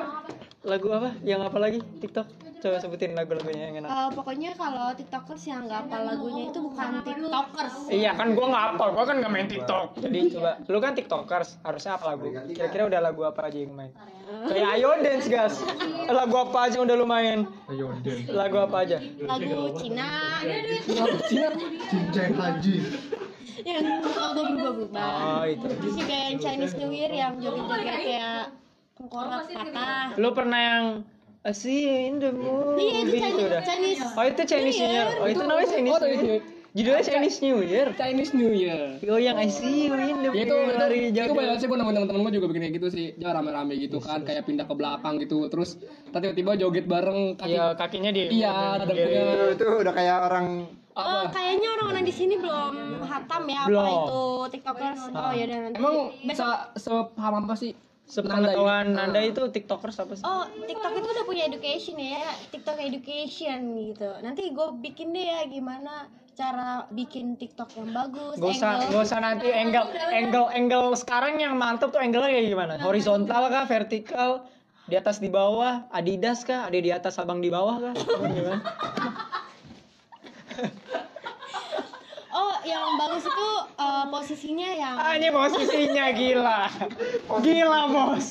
Lagu 0.62 0.88
apa? 0.94 1.18
Yang 1.26 1.40
apa 1.50 1.58
lagi? 1.58 1.78
TikTok? 1.98 2.26
Coba 2.60 2.76
sebutin 2.76 3.16
lagu-lagunya 3.16 3.64
yang 3.66 3.76
enak. 3.80 3.88
Eh, 3.88 4.08
pokoknya 4.12 4.50
kalau 4.52 4.92
tiktokers 4.92 5.42
yang 5.48 5.64
nggak 5.64 5.88
apa 5.88 5.96
lagunya 6.04 6.52
itu 6.52 6.58
bukan 6.60 6.88
tiktokers 7.00 7.74
Iya 7.88 8.12
kan 8.12 8.36
gua 8.36 8.46
nggak 8.52 8.64
apa, 8.76 8.84
gua 8.92 9.04
kan 9.08 9.16
nggak 9.16 9.32
main 9.32 9.48
TikTok. 9.48 9.86
Jadi 9.96 10.18
coba, 10.30 10.50
lu 10.68 10.78
kan 10.78 10.92
TikTokers, 10.92 11.48
harusnya 11.64 11.92
apa 11.96 12.04
lagu? 12.06 12.24
Kira-kira 12.28 12.82
udah 12.86 13.00
lagu 13.00 13.20
apa 13.24 13.40
aja 13.48 13.58
yang 13.58 13.72
main? 13.72 13.92
Kayak 14.46 14.68
Ayo 14.78 14.88
Dance 15.00 15.26
gas. 15.26 15.54
Lagu 16.06 16.36
apa 16.36 16.58
aja 16.62 16.74
yang 16.78 16.84
udah 16.86 16.96
lu 16.96 17.06
main? 17.08 17.38
Ayo 17.66 17.86
Dance. 18.04 18.28
Lagu 18.28 18.56
apa 18.60 18.76
aja? 18.84 18.98
lagu 19.00 19.56
Cina 19.80 20.08
Cincang 21.88 22.32
haji. 22.34 22.76
yang 23.60 23.84
logo 24.00 24.40
berubah-berubah 24.40 25.04
Oh 25.04 25.44
itu. 25.44 25.68
terus 25.68 25.94
juga 25.94 26.16
yang 26.16 26.36
Chinese 26.40 26.74
New 26.80 26.88
Year 26.90 27.12
yang 27.12 27.36
joget-joget 27.36 27.96
kayak 28.00 28.42
tengkorak 28.96 29.44
patah 29.52 30.16
Lu 30.16 30.32
pernah 30.32 30.60
yang 30.60 30.84
I 31.40 31.56
see 31.56 31.88
you 31.88 31.96
in 32.12 32.14
the 32.20 32.36
movie 32.36 32.84
iya 32.84 33.00
itu 33.08 33.16
Chinese, 33.64 34.00
Oh 34.12 34.24
itu 34.28 34.42
Chinese 34.44 34.76
New 34.76 34.92
Year. 34.92 35.08
Oh 35.16 35.26
itu 35.26 35.40
namanya 35.40 35.68
Chinese 35.72 35.96
Oh, 35.96 36.00
New 36.04 36.20
Year. 36.20 36.40
Judulnya 36.70 37.02
Chinese 37.02 37.38
New 37.40 37.58
Year. 37.64 37.86
Chinese 37.96 38.32
New 38.36 38.52
Year. 38.52 38.80
Oh 39.08 39.16
yang 39.16 39.40
I 39.40 39.48
see 39.48 39.88
you 39.88 39.96
in 39.96 40.20
the 40.20 40.30
Ya 40.36 40.44
itu, 40.44 40.56
hari 40.76 41.10
itu 41.10 41.32
banyak 41.32 41.56
sih 41.58 41.66
gue 41.66 41.78
nemuin 41.80 41.96
temen-temen 41.96 42.20
gue 42.28 42.32
juga 42.36 42.46
bikin 42.52 42.62
kayak 42.62 42.74
gitu 42.76 42.88
sih 42.92 43.06
Dia 43.16 43.32
rame-rame 43.32 43.72
gitu 43.80 43.98
kan, 44.04 44.20
kayak 44.22 44.44
pindah 44.44 44.68
ke 44.68 44.74
belakang 44.76 45.16
gitu 45.16 45.48
Terus 45.48 45.80
tiba-tiba 46.12 46.60
joget 46.60 46.84
bareng 46.84 47.40
kaki 47.40 47.56
Iya 47.56 47.64
kakinya 47.74 48.10
di 48.12 48.22
Iya, 48.36 48.54
itu, 49.56 49.66
udah 49.80 49.92
kayak 49.96 50.18
orang 50.28 50.46
Oh, 50.90 51.24
kayaknya 51.32 51.68
orang-orang 51.80 52.04
di 52.04 52.12
sini 52.12 52.34
belum 52.36 53.00
hatam 53.08 53.48
ya 53.48 53.64
Belum. 53.64 53.80
apa 53.80 53.90
itu 53.94 54.22
TikTokers. 54.58 55.00
Oh 55.16 55.32
ya 55.32 55.44
udah 55.48 55.58
nanti. 55.64 55.76
Emang 55.80 55.96
besok. 56.26 56.50
se 56.76 56.82
sepaham 56.84 57.34
apa 57.46 57.54
sih? 57.56 57.72
Sepengetahuan 58.10 58.90
Nanda 58.90 59.06
Anda 59.06 59.20
ini? 59.22 59.30
itu 59.30 59.42
tiktokers 59.54 60.02
apa 60.02 60.18
sih? 60.18 60.26
Oh, 60.26 60.42
TikTok 60.66 60.92
itu 60.98 61.06
udah 61.06 61.24
punya 61.24 61.46
education 61.46 61.94
ya, 61.94 62.26
TikTok 62.50 62.82
education 62.82 63.58
gitu. 63.86 64.10
Nanti 64.18 64.50
gue 64.50 64.68
bikin 64.82 65.14
deh 65.14 65.30
ya 65.30 65.46
gimana 65.46 66.10
cara 66.34 66.90
bikin 66.90 67.38
TikTok 67.38 67.70
yang 67.78 67.94
bagus. 67.94 68.34
Gak 68.34 68.50
usah, 68.50 68.82
angle. 68.82 68.90
gak 68.90 69.02
usah 69.06 69.18
nanti 69.22 69.48
angle, 69.54 69.86
angle, 70.10 70.48
angle 70.50 70.86
sekarang 70.98 71.38
yang 71.38 71.54
mantep 71.54 71.94
tuh 71.94 72.02
angle 72.02 72.26
kayak 72.26 72.50
gimana? 72.50 72.82
Horizontal 72.82 73.46
kah, 73.46 73.64
vertikal, 73.70 74.42
di 74.90 74.98
atas 74.98 75.22
di 75.22 75.30
bawah, 75.30 75.86
Adidas 75.94 76.42
kah, 76.42 76.66
ada 76.66 76.74
di 76.74 76.90
atas 76.90 77.14
abang 77.22 77.38
di 77.38 77.46
bawah 77.46 77.78
kah? 77.78 77.94
Gimana? 78.26 78.58
Yang 82.60 82.84
bagus 82.94 83.24
itu 83.24 83.48
eh, 83.74 84.04
posisinya 84.06 84.68
yang 84.70 84.94
Ah, 84.94 85.12
ini 85.14 85.28
posisinya 85.28 86.06
gila, 86.12 86.60
gila 87.40 87.80
bos. 87.88 88.26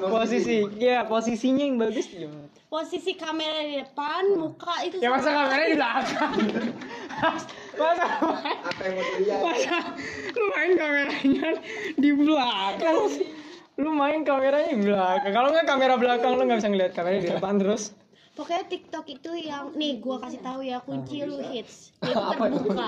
Posisi, 0.00 0.56
ya 0.76 1.02
posisinya 1.04 1.64
yang 1.64 1.76
bagus 1.76 2.06
gimana? 2.06 2.46
posisi 2.68 3.16
kamera 3.16 3.64
di 3.64 3.80
depan, 3.80 4.36
muka 4.36 4.84
itu 4.84 5.00
Ya 5.00 5.08
masa 5.08 5.32
kameranya 5.32 5.66
di 5.66 5.76
belakang? 5.80 6.32
masa 7.80 8.04
Apa 8.04 8.82
yang 8.84 8.92
mau 8.92 9.04
dilihat? 9.08 9.40
masa 9.40 9.76
lu 10.30 10.44
main 10.50 10.72
kameranya 10.76 11.48
di 11.96 12.10
belakang? 12.12 12.96
Lu 13.78 13.90
main 13.90 14.20
kameranya 14.20 14.68
di 14.68 14.84
belakang. 14.84 15.32
Kalau 15.32 15.48
nggak 15.48 15.64
kamera 15.64 15.94
belakang 15.96 16.36
lu 16.36 16.44
nggak 16.44 16.58
bisa 16.60 16.68
ngeliat 16.68 16.92
kameranya 16.92 17.22
di 17.24 17.30
depan 17.32 17.56
terus. 17.56 17.96
Pokoknya 18.38 18.64
TikTok 18.70 19.06
itu 19.10 19.30
yang 19.34 19.74
nih 19.74 19.98
gua 19.98 20.22
kasih 20.22 20.38
tahu 20.38 20.62
ya 20.62 20.78
kunci 20.78 21.26
lu 21.26 21.42
hits. 21.42 21.90
Itu 22.06 22.14
terbuka. 22.38 22.86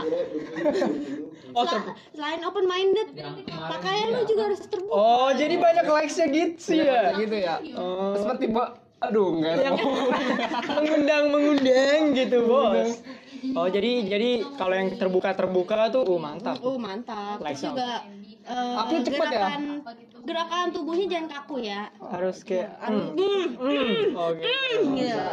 Oh, 1.50 1.66
Selain 2.14 2.38
open 2.46 2.70
minded, 2.70 3.18
pakaian 3.50 4.14
lu 4.14 4.22
juga 4.30 4.46
harus 4.46 4.62
terbuka. 4.62 4.94
oh 4.94 5.34
jadi 5.34 5.58
banyak 5.58 5.86
likesnya 5.90 6.26
gitu 6.30 6.58
sih 6.62 6.78
ya? 6.86 7.18
gitu 7.18 7.34
ya. 7.34 7.58
Oh. 7.74 8.14
Seperti 8.14 8.46
mbak, 8.46 8.78
aduh 9.02 9.28
enggak. 9.34 9.54
yang 9.58 9.76
mengundang 10.78 11.24
mengundang 11.34 12.00
gitu 12.14 12.36
bos. 12.46 13.02
Oh 13.58 13.66
jadi 13.66 14.06
jadi 14.06 14.30
kalau 14.54 14.74
yang 14.78 14.88
terbuka 14.94 15.34
terbuka 15.34 15.90
tuh 15.90 16.06
uh, 16.06 16.20
mantap. 16.22 16.62
Oh 16.62 16.78
mantap. 16.78 17.42
Like 17.42 17.58
Terus 17.58 17.74
juga 17.74 18.06
eh, 18.46 18.80
Upload 18.80 19.02
cepet 19.04 19.20
ya? 19.20 19.30
gerakan 19.30 19.62
gerakan 20.20 20.66
tubuhnya 20.72 21.06
jangan 21.08 21.28
kaku 21.32 21.56
ya. 21.64 21.82
Harus 22.00 22.44
kayak 22.44 22.76
hmm, 22.84 23.16
Hmm, 23.16 23.46
hmm. 23.56 24.16
Oh, 24.16 24.30
gitu. 24.36 24.84
gitu. 24.96 25.24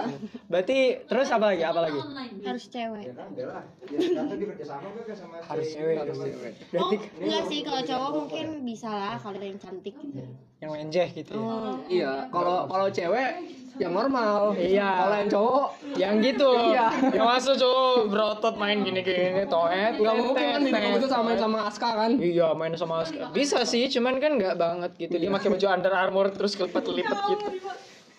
Berarti 0.47 0.77
terus 1.03 1.27
apa 1.27 1.51
lagi? 1.51 1.59
Apa 1.61 1.79
lagi? 1.81 1.99
Harus 2.41 2.65
cewek. 2.67 3.03
Bella, 3.35 3.59
ya 3.83 3.99
sekarang 3.99 4.27
tuh 4.31 4.47
kerja 4.47 4.65
sama 4.65 4.87
sama 5.13 5.35
Harus 5.43 5.65
si- 5.65 5.75
cewek. 5.75 5.95
harus 5.99 6.17
cewek. 6.17 6.51
Oh, 6.55 6.87
Berarti 6.87 6.95
enggak 7.19 7.43
sih 7.45 7.59
kalau 7.61 7.81
cowok 7.83 8.11
mungkin 8.15 8.45
bisa 8.63 8.89
lah 8.89 9.15
kalau 9.17 9.37
yang 9.37 9.59
cantik 9.59 9.91
gitu. 9.93 10.23
yang 10.57 10.71
menjeh 10.71 11.07
gitu 11.13 11.31
ya. 11.31 11.43
Oh. 11.43 11.75
Iya, 11.85 12.11
kalau 12.27 12.65
kalau 12.65 12.87
cewek 12.89 13.29
yang 13.77 13.93
normal. 13.93 14.55
Iya. 14.57 14.89
Kalau 14.97 15.15
yang 15.15 15.29
cowok 15.29 15.65
Yang 15.93 16.13
gitu. 16.23 16.49
Iya. 16.71 16.87
Yang 17.11 17.27
masuk 17.27 17.55
cowok 17.59 17.93
berotot 18.07 18.55
main 18.55 18.77
gini-gini 18.81 19.43
toet. 19.45 19.93
nggak 19.97 20.15
mungkin 20.15 20.45
kan 20.47 20.61
di 20.63 20.71
tet, 20.71 20.95
itu 20.95 21.07
sama 21.07 21.29
sama 21.35 21.59
Aska 21.67 21.89
kan? 21.91 22.11
Iya 22.15 22.55
main 22.55 22.71
sama 22.73 23.03
Oscar. 23.03 23.29
Bisa 23.29 23.61
sih, 23.63 23.85
cuman 23.87 24.17
kan 24.17 24.31
nggak 24.33 24.55
banget 24.55 24.91
gitu. 24.97 25.19
Dia 25.19 25.29
pakai 25.29 25.49
baju 25.51 25.65
Under 25.67 25.93
Armour 25.93 26.31
terus 26.31 26.55
kelipet-lipet 26.55 27.19
gitu. 27.27 27.47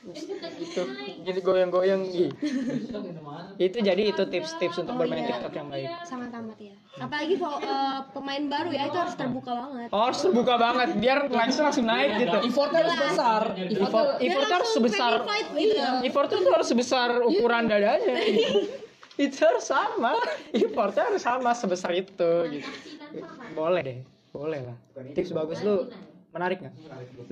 Gitu. 0.07 0.83
Jadi 1.27 1.39
goyang-goyang 1.43 2.07
gitu. 2.07 2.31
itu 3.59 3.79
jadi 3.83 4.03
itu 4.15 4.23
tips-tips 4.31 4.79
untuk 4.79 4.95
bermain 4.95 5.27
TikTok 5.27 5.53
yang 5.59 5.69
baik. 5.69 5.91
Sangat 6.07 6.31
amat 6.39 6.59
ya. 6.63 6.75
Apalagi 7.03 7.35
kalau 7.35 7.59
eh, 7.59 7.99
pemain 8.15 8.45
baru 8.47 8.71
ya 8.71 8.83
itu 8.87 8.99
harus 8.99 9.15
terbuka 9.19 9.53
banget. 9.59 9.89
Oh, 9.91 10.01
harus 10.07 10.19
terbuka 10.23 10.55
banget 10.55 10.89
biar 11.03 11.19
likes 11.27 11.59
langsung 11.59 11.87
naik 11.91 12.11
gitu. 12.23 12.39
Effortnya 12.47 12.79
harus 12.87 12.97
besar. 12.97 13.43
Effort, 13.59 14.07
Biar 14.23 14.27
effort 14.31 14.47
harus 14.47 14.51
langsung 14.55 14.75
sebesar 14.79 15.13
gitu. 15.59 15.83
effort 16.07 16.29
itu 16.31 16.51
harus 16.55 16.69
sebesar 16.71 17.09
ukuran 17.27 17.63
dadanya. 17.67 18.17
itu 19.27 19.37
harus 19.43 19.65
sama. 19.67 20.15
Effortnya 20.55 21.03
harus 21.11 21.23
sama 21.27 21.51
sebesar 21.59 21.91
itu 21.99 22.31
gitu. 22.55 22.71
Boleh 23.59 23.81
deh, 23.83 23.99
boleh 24.31 24.61
lah. 24.63 24.77
Tips 25.19 25.35
bagus 25.35 25.59
lu 25.67 25.91
menarik 26.39 26.59
nggak? 26.63 26.75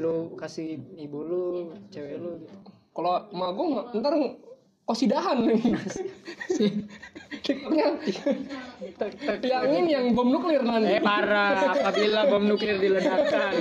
Lu 0.02 0.34
kasih 0.34 0.82
ibu 0.98 1.18
lu, 1.22 1.46
cewek 1.94 2.18
lu 2.18 2.42
gitu. 2.42 2.56
Kalau 2.90 3.30
emak 3.30 3.50
gue 3.54 3.66
ntar 4.02 4.14
kosidahan 4.82 5.46
nih. 5.46 5.62
TikToknya 7.46 7.84
yang 9.46 9.64
ini 9.70 9.90
yang 9.94 10.06
bom 10.18 10.26
nuklir 10.26 10.66
nanti. 10.66 10.98
Eh 10.98 11.02
parah, 11.02 11.78
apabila 11.78 12.26
bom 12.26 12.42
nuklir 12.42 12.82
diledakkan. 12.82 13.54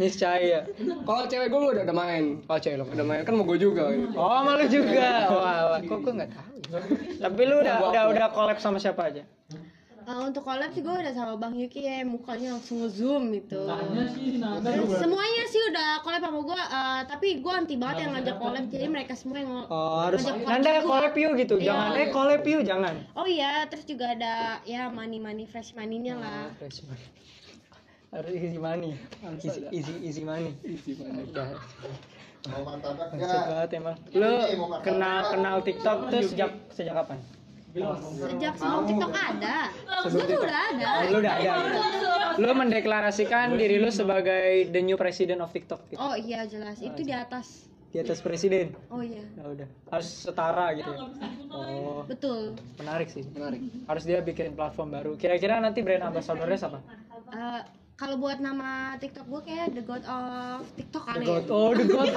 Niscaya. 0.00 0.64
Kalau 0.80 1.22
cewek 1.28 1.52
gue 1.52 1.60
udah 1.60 1.84
ada 1.84 1.92
main. 1.92 2.40
Oh 2.48 2.56
cewek 2.56 2.80
lu. 2.80 2.84
Udah 2.88 3.04
main 3.04 3.20
kan 3.20 3.36
mau 3.36 3.44
gue 3.44 3.58
juga. 3.60 3.92
Oh 4.16 4.40
malu 4.48 4.64
juga. 4.64 5.28
Wah, 5.28 5.76
wah. 5.76 5.80
kok 5.84 5.98
gue 6.00 6.12
nggak 6.16 6.30
tahu. 6.32 6.56
ya? 6.72 6.80
Tapi 7.28 7.40
lu 7.44 7.56
udah 7.60 7.76
udah 7.90 8.02
udah 8.16 8.26
collab 8.32 8.56
sama 8.62 8.80
siapa 8.80 9.12
aja? 9.12 9.28
Eh, 10.10 10.20
untuk 10.26 10.42
collab 10.42 10.74
sih 10.74 10.82
gue 10.82 10.90
udah 10.90 11.14
sama 11.14 11.38
Bang 11.38 11.54
Yuki 11.54 11.86
ya 11.86 12.02
mukanya 12.02 12.58
langsung 12.58 12.82
nge-zoom 12.82 13.30
gitu. 13.30 13.62
Terus 13.62 14.90
semuanya 14.98 15.44
sih 15.46 15.62
udah 15.70 16.02
collab 16.02 16.18
sama 16.18 16.38
gue, 16.42 16.60
eh, 16.66 17.00
tapi 17.06 17.28
gue 17.38 17.52
anti 17.54 17.78
banget 17.78 18.02
yang 18.02 18.18
ngajak 18.18 18.36
collab 18.42 18.64
jadi 18.66 18.86
mereka 18.90 19.14
semua 19.14 19.38
yang 19.38 19.50
Oh 19.70 20.02
harus 20.02 20.26
ngajak 20.26 20.50
Nanda 20.50 20.82
collab 20.82 21.14
yuk 21.14 21.32
gitu. 21.38 21.62
Iya. 21.62 21.66
Jangan 21.70 21.90
eh 21.94 22.08
collab 22.10 22.42
yuk 22.42 22.62
jangan. 22.66 22.94
Oh 23.14 23.22
iya, 23.22 23.70
terus 23.70 23.86
juga 23.86 24.10
ada 24.10 24.58
ya 24.66 24.90
money 24.90 25.22
money 25.22 25.46
fresh 25.46 25.78
money-nya 25.78 26.18
lah. 26.18 26.50
Fresh 26.58 26.82
money. 26.90 27.06
Harus 28.10 28.32
easy 28.34 28.58
money. 28.58 28.90
Easy 29.38 29.62
easy 29.70 29.94
easy 30.02 30.22
money. 30.26 30.50
Easy 30.66 30.98
money. 30.98 31.30
Mau 32.50 32.66
martabak 32.66 33.14
Maksud 33.14 33.30
gak? 33.30 33.46
banget 33.46 33.70
emang. 33.78 33.96
Lu 34.10 34.32
kenal 34.82 35.18
kenal 35.30 35.56
TikTok 35.62 36.10
tuh 36.10 36.22
sejak 36.26 36.50
sejak 36.74 36.98
kapan? 36.98 37.22
Sejak 37.70 38.54
sebelum 38.58 38.82
TikTok 38.82 39.12
ada, 39.14 39.56
sebelum 40.02 40.26
tuh 40.26 40.40
udah 40.42 40.62
ada. 40.74 40.88
Oh, 40.90 41.02
lu 41.06 41.18
udah 41.22 41.34
ada. 41.38 41.52
Lu 42.42 42.50
mendeklarasikan 42.50 43.54
diri 43.54 43.78
lu 43.78 43.94
sebagai 43.94 44.66
the 44.74 44.82
new 44.82 44.98
president 44.98 45.38
of 45.38 45.54
TikTok 45.54 45.86
gitu. 45.86 45.98
Oh 46.02 46.18
iya 46.18 46.42
jelas, 46.50 46.82
itu 46.82 47.00
di 47.06 47.14
atas. 47.14 47.70
Di 47.90 47.98
atas 48.02 48.22
presiden. 48.22 48.74
Oh 48.90 49.02
iya, 49.02 49.22
Ya 49.34 49.44
udah. 49.50 49.68
Harus 49.90 50.08
setara 50.10 50.74
gitu 50.78 50.90
ya. 50.94 50.98
Oh, 51.50 52.06
betul. 52.06 52.54
menarik 52.78 53.10
sih. 53.10 53.26
Menarik. 53.34 53.62
Harus 53.86 54.02
dia 54.06 54.22
bikin 54.22 54.54
platform 54.54 54.94
baru. 54.94 55.12
Kira-kira 55.18 55.58
nanti 55.58 55.82
brand 55.82 56.10
ambassador-nya 56.10 56.58
siapa? 56.58 56.78
Eh, 57.30 57.62
kalau 58.00 58.16
buat 58.16 58.40
nama 58.40 58.96
TikTok 58.96 59.28
gue 59.28 59.40
kayak 59.44 59.76
The 59.76 59.84
God 59.84 60.00
of 60.08 60.64
TikTok 60.72 61.04
The 61.04 61.20
kali 61.20 61.24
God. 61.28 61.44
ya. 61.44 61.52
Oh, 61.52 61.70
the 61.76 61.84
God. 61.84 62.08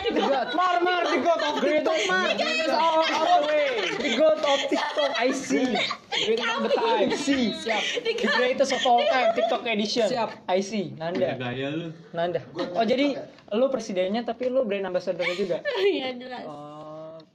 the 0.00 0.12
God. 0.16 0.48
Mar, 0.56 0.76
Mar, 0.80 1.02
the 1.04 1.20
God 1.20 1.40
of 1.44 1.54
TikTok, 1.60 1.98
Mar. 2.08 2.28
Greatest 2.32 2.72
all, 2.72 3.04
all 3.04 3.26
the 3.28 3.40
way. 3.44 3.64
The 4.00 4.10
God 4.16 4.40
of 4.40 4.58
TikTok, 4.64 5.10
I 5.20 5.28
see. 5.36 5.76
Greatest 6.24 6.48
of 6.56 6.62
the 6.64 6.72
time. 6.72 7.08
See. 7.20 7.52
Siap. 7.52 7.84
The 8.00 8.12
greatest 8.16 8.72
of 8.72 8.80
all 8.88 9.04
time, 9.04 9.36
TikTok 9.36 9.62
edition. 9.68 10.08
Siap. 10.08 10.30
I 10.48 10.64
see. 10.64 10.96
Nanda. 10.96 11.36
Gaya 11.36 11.68
lu. 11.68 11.92
Nanda. 12.16 12.40
Oh, 12.56 12.88
jadi 12.88 13.20
lu 13.52 13.68
presidennya 13.68 14.24
tapi 14.24 14.48
lu 14.48 14.64
brand 14.64 14.88
ambassador 14.88 15.28
juga. 15.36 15.60
Iya 15.84 16.16
jelas. 16.16 16.48
Oh, 16.48 16.73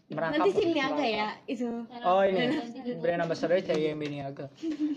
merangkap. 0.09 0.41
Nanti 0.41 0.49
sih 0.57 0.67
niaga 0.73 1.05
ya 1.05 1.27
itu. 1.45 1.69
Oh 2.01 2.21
ini 2.25 2.45
brand 2.97 3.21
ambassador 3.25 3.61
CIMB 3.61 4.01
Niaga. 4.09 4.49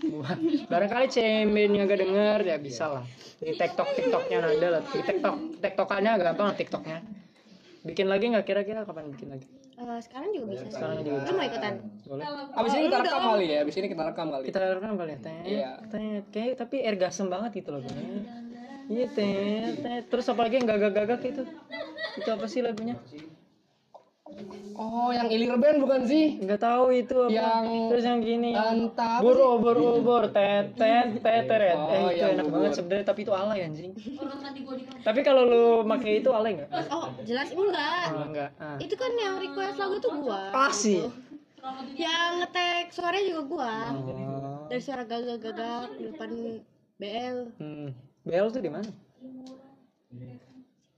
Barangkali 0.71 1.05
CIMB 1.07 1.57
Niaga 1.69 1.95
denger 1.97 2.39
ya 2.43 2.57
bisa 2.57 2.89
lah. 2.89 3.05
Di 3.37 3.53
TikTok 3.53 3.89
TikToknya 3.93 4.37
Nanda 4.41 4.67
lah. 4.79 4.83
Di 4.89 4.99
TikTok 5.05 5.35
TikTokannya 5.61 6.11
gampang 6.17 6.47
lah 6.49 6.55
TikToknya. 6.57 6.97
Bikin 7.83 8.07
lagi 8.07 8.25
nggak 8.31 8.45
kira-kira 8.47 8.87
kapan 8.87 9.11
bikin 9.11 9.29
lagi? 9.37 9.47
Eh, 9.73 9.99
sekarang 10.05 10.29
juga 10.31 10.45
bisa. 10.53 10.65
Sekarang 10.71 10.97
juga 11.01 11.19
Lu 11.27 11.33
mau 11.35 11.45
ikutan? 11.45 11.73
Boleh. 12.05 12.25
Abis 12.55 12.71
ini 12.77 12.83
kita 12.87 12.99
rekam 13.03 13.21
kali 13.25 13.45
ya. 13.45 13.57
Abis 13.65 13.75
ini 13.75 13.87
kita 13.91 14.03
rekam 14.05 14.27
kali. 14.31 14.43
Kita 14.47 14.59
rekam 14.61 14.93
kali 14.95 15.11
ya. 15.11 15.19
Tet, 15.19 15.43
Iya. 15.43 15.71
tet. 15.91 16.23
Kayak 16.31 16.53
tapi 16.61 16.75
ergasem 16.79 17.27
banget 17.27 17.51
gitu 17.59 17.69
loh. 17.75 17.81
Iya 18.87 19.05
tet. 19.11 20.03
Terus 20.07 20.25
apalagi 20.31 20.61
yang 20.61 20.67
gagak-gagak 20.69 21.21
itu? 21.27 21.43
Itu 22.17 22.29
apa 22.29 22.45
sih 22.47 22.61
lagunya? 22.63 22.95
Oh, 24.73 25.09
yang 25.13 25.29
ilir 25.29 25.53
band 25.55 25.77
bukan 25.79 26.01
sih? 26.03 26.41
Nggak 26.41 26.61
tahu 26.61 26.85
itu 26.91 27.15
apa. 27.15 27.31
Yang- 27.31 27.89
Terus 27.93 28.03
yang 28.03 28.19
gini. 28.19 28.51
Entah 28.53 29.09
apa 29.17 29.23
Bur 29.23 29.37
sih? 29.37 29.45
obor 29.45 29.77
obor 29.77 30.23
tet 30.33 30.73
tet 30.73 31.21
tet 31.21 31.43
teret. 31.45 31.77
Oh, 31.77 31.89
eh 31.89 32.17
itu 32.17 32.25
enak 32.25 32.45
bubur. 32.45 32.55
banget 32.59 32.71
sebenarnya 32.75 33.05
tapi 33.05 33.19
itu 33.21 33.33
alay 33.33 33.59
anjing. 33.63 33.91
tapi 35.01 35.19
kalau 35.21 35.43
lu 35.45 35.65
pakai 35.85 36.11
itu 36.19 36.29
alay 36.33 36.51
nggak? 36.57 36.69
Oh 36.89 37.05
jelas 37.21 37.49
enggak. 37.49 38.07
Oh, 38.11 38.25
enggak. 38.25 38.49
Ah. 38.57 38.77
Itu 38.77 38.95
kan 38.95 39.11
yang 39.13 39.37
request 39.37 39.77
lagu 39.77 39.95
tuh 39.99 40.11
gua. 40.17 40.49
Ah, 40.51 40.73
sih. 40.73 41.01
Yang 41.95 42.31
ngetek 42.43 42.85
suaranya 42.91 43.25
juga 43.29 43.43
gua. 43.45 43.73
Oh. 43.93 44.65
Dari 44.67 44.81
suara 44.81 45.03
gagak-gagak 45.05 45.95
di 45.95 46.03
depan 46.09 46.29
BL. 46.97 47.37
Hmm. 47.57 47.89
Bel 48.23 48.47
tuh 48.49 48.59
di 48.59 48.71
mana? 48.71 48.89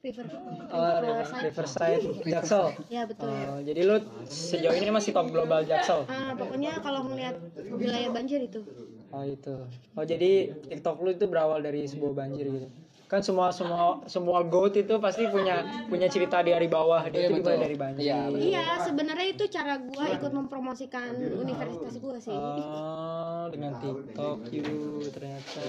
River 0.06 0.26
Oh, 0.70 0.92
Riverside. 1.02 1.44
Riverside 1.50 2.02
Jaksel. 2.30 2.66
Ya 2.94 3.10
betul. 3.10 3.26
Oh, 3.26 3.58
jadi 3.66 3.82
lu 3.82 3.98
sejauh 4.30 4.78
ini 4.78 4.94
masih 4.94 5.12
top 5.18 5.34
global 5.34 5.66
Jaksel. 5.66 6.06
Ah, 6.06 6.38
pokoknya 6.38 6.78
kalau 6.86 7.10
ngeliat 7.10 7.42
wilayah 7.74 8.14
banjir 8.14 8.46
itu. 8.46 8.62
Oh 9.10 9.26
itu. 9.26 9.56
Oh 9.98 10.06
jadi 10.06 10.54
TikTok 10.70 11.02
lu 11.02 11.10
itu 11.18 11.26
berawal 11.26 11.66
dari 11.66 11.90
sebuah 11.90 12.14
banjir 12.14 12.46
gitu. 12.46 12.70
Kan 13.06 13.22
semua 13.22 13.54
semua 13.54 14.02
semua 14.10 14.42
goat 14.42 14.74
itu 14.74 14.98
pasti 14.98 15.30
punya 15.30 15.86
punya 15.86 16.10
cerita 16.10 16.42
dari 16.42 16.66
bawah. 16.66 17.06
Dia 17.06 17.14
Iya, 17.14 17.28
itu 17.30 17.34
dimulai 17.38 17.54
betul. 17.54 17.66
dari 17.70 17.76
banjir. 17.78 18.02
Iya. 18.02 18.20
Iya, 18.34 18.66
sebenarnya 18.82 19.28
itu 19.30 19.44
cara 19.54 19.78
gua 19.78 20.06
ikut 20.10 20.32
mempromosikan 20.34 21.14
universitas 21.14 21.94
gua 22.02 22.18
sih. 22.18 22.34
Oh, 22.34 23.46
dengan 23.54 23.78
TikTok 23.78 24.40
you 24.50 25.06
ternyata. 25.14 25.60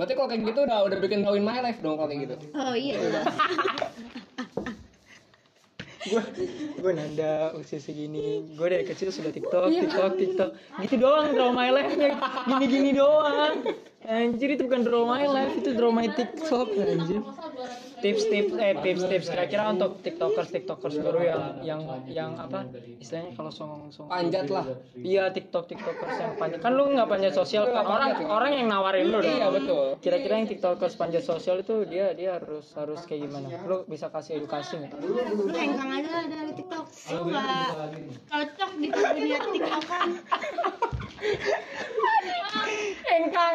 Berarti 0.00 0.12
kalau 0.16 0.28
kayak 0.32 0.40
gitu 0.48 0.60
udah 0.64 0.78
udah 0.88 0.98
bikin 1.04 1.20
tahu 1.20 1.36
in 1.36 1.44
my 1.44 1.60
life 1.60 1.78
dong 1.84 2.00
kalau 2.00 2.08
kayak 2.08 2.32
gitu. 2.32 2.36
Oh 2.56 2.72
iya. 2.72 2.96
jelas. 3.02 3.26
gue 6.02 6.22
gue 6.82 6.92
nanda 6.98 7.54
usia 7.54 7.78
segini 7.78 8.42
gue 8.58 8.66
dari 8.66 8.82
kecil 8.82 9.14
sudah 9.14 9.30
tiktok 9.30 9.70
tiktok 9.70 10.12
tiktok 10.18 10.50
gitu 10.82 10.94
doang 10.98 11.30
draw 11.30 11.54
my 11.54 11.70
life 11.70 11.94
nya 11.94 12.18
gini 12.58 12.66
gini 12.66 12.90
doang 12.98 13.62
anjir 14.08 14.48
itu 14.58 14.62
bukan 14.66 14.82
draw 14.82 15.04
my 15.06 15.24
life 15.30 15.54
itu 15.58 15.70
draw 15.74 15.90
my 15.94 16.06
tiktok 16.10 16.68
anjir. 16.74 17.22
Tips 18.02 18.26
tips 18.26 18.52
eh 18.58 18.74
tips 18.82 19.02
tips. 19.06 19.26
Kira-kira 19.30 19.70
untuk 19.70 20.02
tiktokers 20.02 20.50
tiktokers 20.50 20.98
baru 20.98 21.20
yang 21.22 21.42
yang 21.62 21.80
yang 22.10 22.30
apa 22.34 22.66
istilahnya 22.98 23.30
kalau 23.38 23.50
songong 23.54 23.94
songong 23.94 24.10
Panjat 24.10 24.46
lah. 24.50 24.66
iya 24.98 25.30
tiktok 25.30 25.70
tiktokers 25.70 26.18
yang 26.18 26.34
panjat. 26.34 26.58
Kan 26.58 26.74
lu 26.74 26.90
nggak 26.90 27.06
panjat 27.06 27.32
sosial 27.34 27.70
kan 27.70 27.86
orang 27.86 28.10
orang 28.26 28.52
yang 28.58 28.66
nawarin 28.66 29.06
lu 29.06 29.22
dong. 29.22 29.38
Iya 29.38 29.46
betul. 29.54 29.86
kira-kira 30.02 30.34
yang 30.42 30.48
tiktokers 30.50 30.98
panjat 30.98 31.22
sosial 31.22 31.62
itu 31.62 31.86
dia 31.86 32.10
dia 32.18 32.42
harus 32.42 32.74
harus 32.74 33.06
kayak 33.06 33.30
gimana? 33.30 33.46
Lu 33.70 33.86
bisa 33.86 34.10
kasih 34.10 34.42
edukasi 34.42 34.82
nggak? 34.82 34.98
Lu 34.98 35.54
hengkang 35.54 35.90
aja 35.94 36.10
lah 36.10 36.24
dari 36.26 36.52
TikTok. 36.58 36.86
Nggak 37.06 37.66
cocok 38.26 38.70
di 38.82 38.88
dunia 38.90 39.38
TikTokan. 39.46 40.08
engkang 43.14 43.54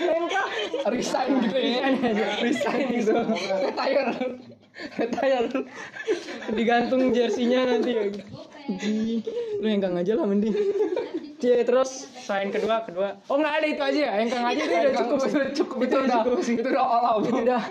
engkang 0.00 0.48
Resign 0.86 1.30
gitu 1.40 1.56
ya. 1.56 1.88
resign 2.38 2.86
gitu 2.92 3.14
Retire. 3.62 4.10
Retire. 4.94 5.46
digantung 6.50 7.02
jersinya 7.10 7.60
nanti 7.68 7.90
ya 7.92 8.04
lu 9.56 9.66
engkang 9.66 9.94
aja 9.94 10.12
lah 10.14 10.24
mending 10.24 10.54
Iya 11.36 11.60
terus 11.60 12.08
sign 12.16 12.48
kedua 12.48 12.80
kedua 12.82 13.20
oh 13.28 13.36
nggak 13.36 13.54
ada 13.54 13.66
itu 13.68 13.82
aja 13.84 14.00
ya 14.00 14.12
engkang 14.16 14.40
aja 14.42 14.56
itu 14.58 14.72
udah 14.72 14.92
cukup 14.96 15.18
Udah 15.20 15.48
cukup 15.52 15.76
itu 15.78 15.94
udah 15.98 16.08
cukup 16.16 16.38
sih. 16.40 16.54
itu 16.56 16.68
udah 16.72 16.80
all 16.82 17.04
out. 17.06 17.22
itu 17.22 17.36
udah 17.38 17.62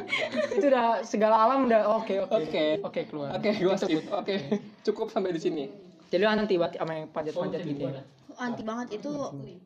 itu 0.54 0.66
udah 0.70 0.86
segala 1.02 1.36
alam 1.42 1.66
udah 1.66 1.82
oke 1.98 2.14
oke 2.22 2.38
Oke. 2.40 2.64
oke 2.80 3.02
keluar 3.10 3.34
Oke, 3.34 3.50
gua 3.58 3.74
skip. 3.74 4.06
Oke, 4.08 4.36
cukup 4.84 5.10
sampai 5.10 5.34
di 5.34 5.42
sini. 5.42 5.66
Jadi 6.14 6.22
lu 6.22 6.30
anti 6.30 6.56
banget 6.62 6.78
sama 6.78 6.92
yang 6.94 7.08
panjat-panjat 7.10 7.62
gitu 7.66 7.84
ya 7.90 8.04
Anti 8.34 8.64
banget 8.66 8.88
itu 8.98 9.12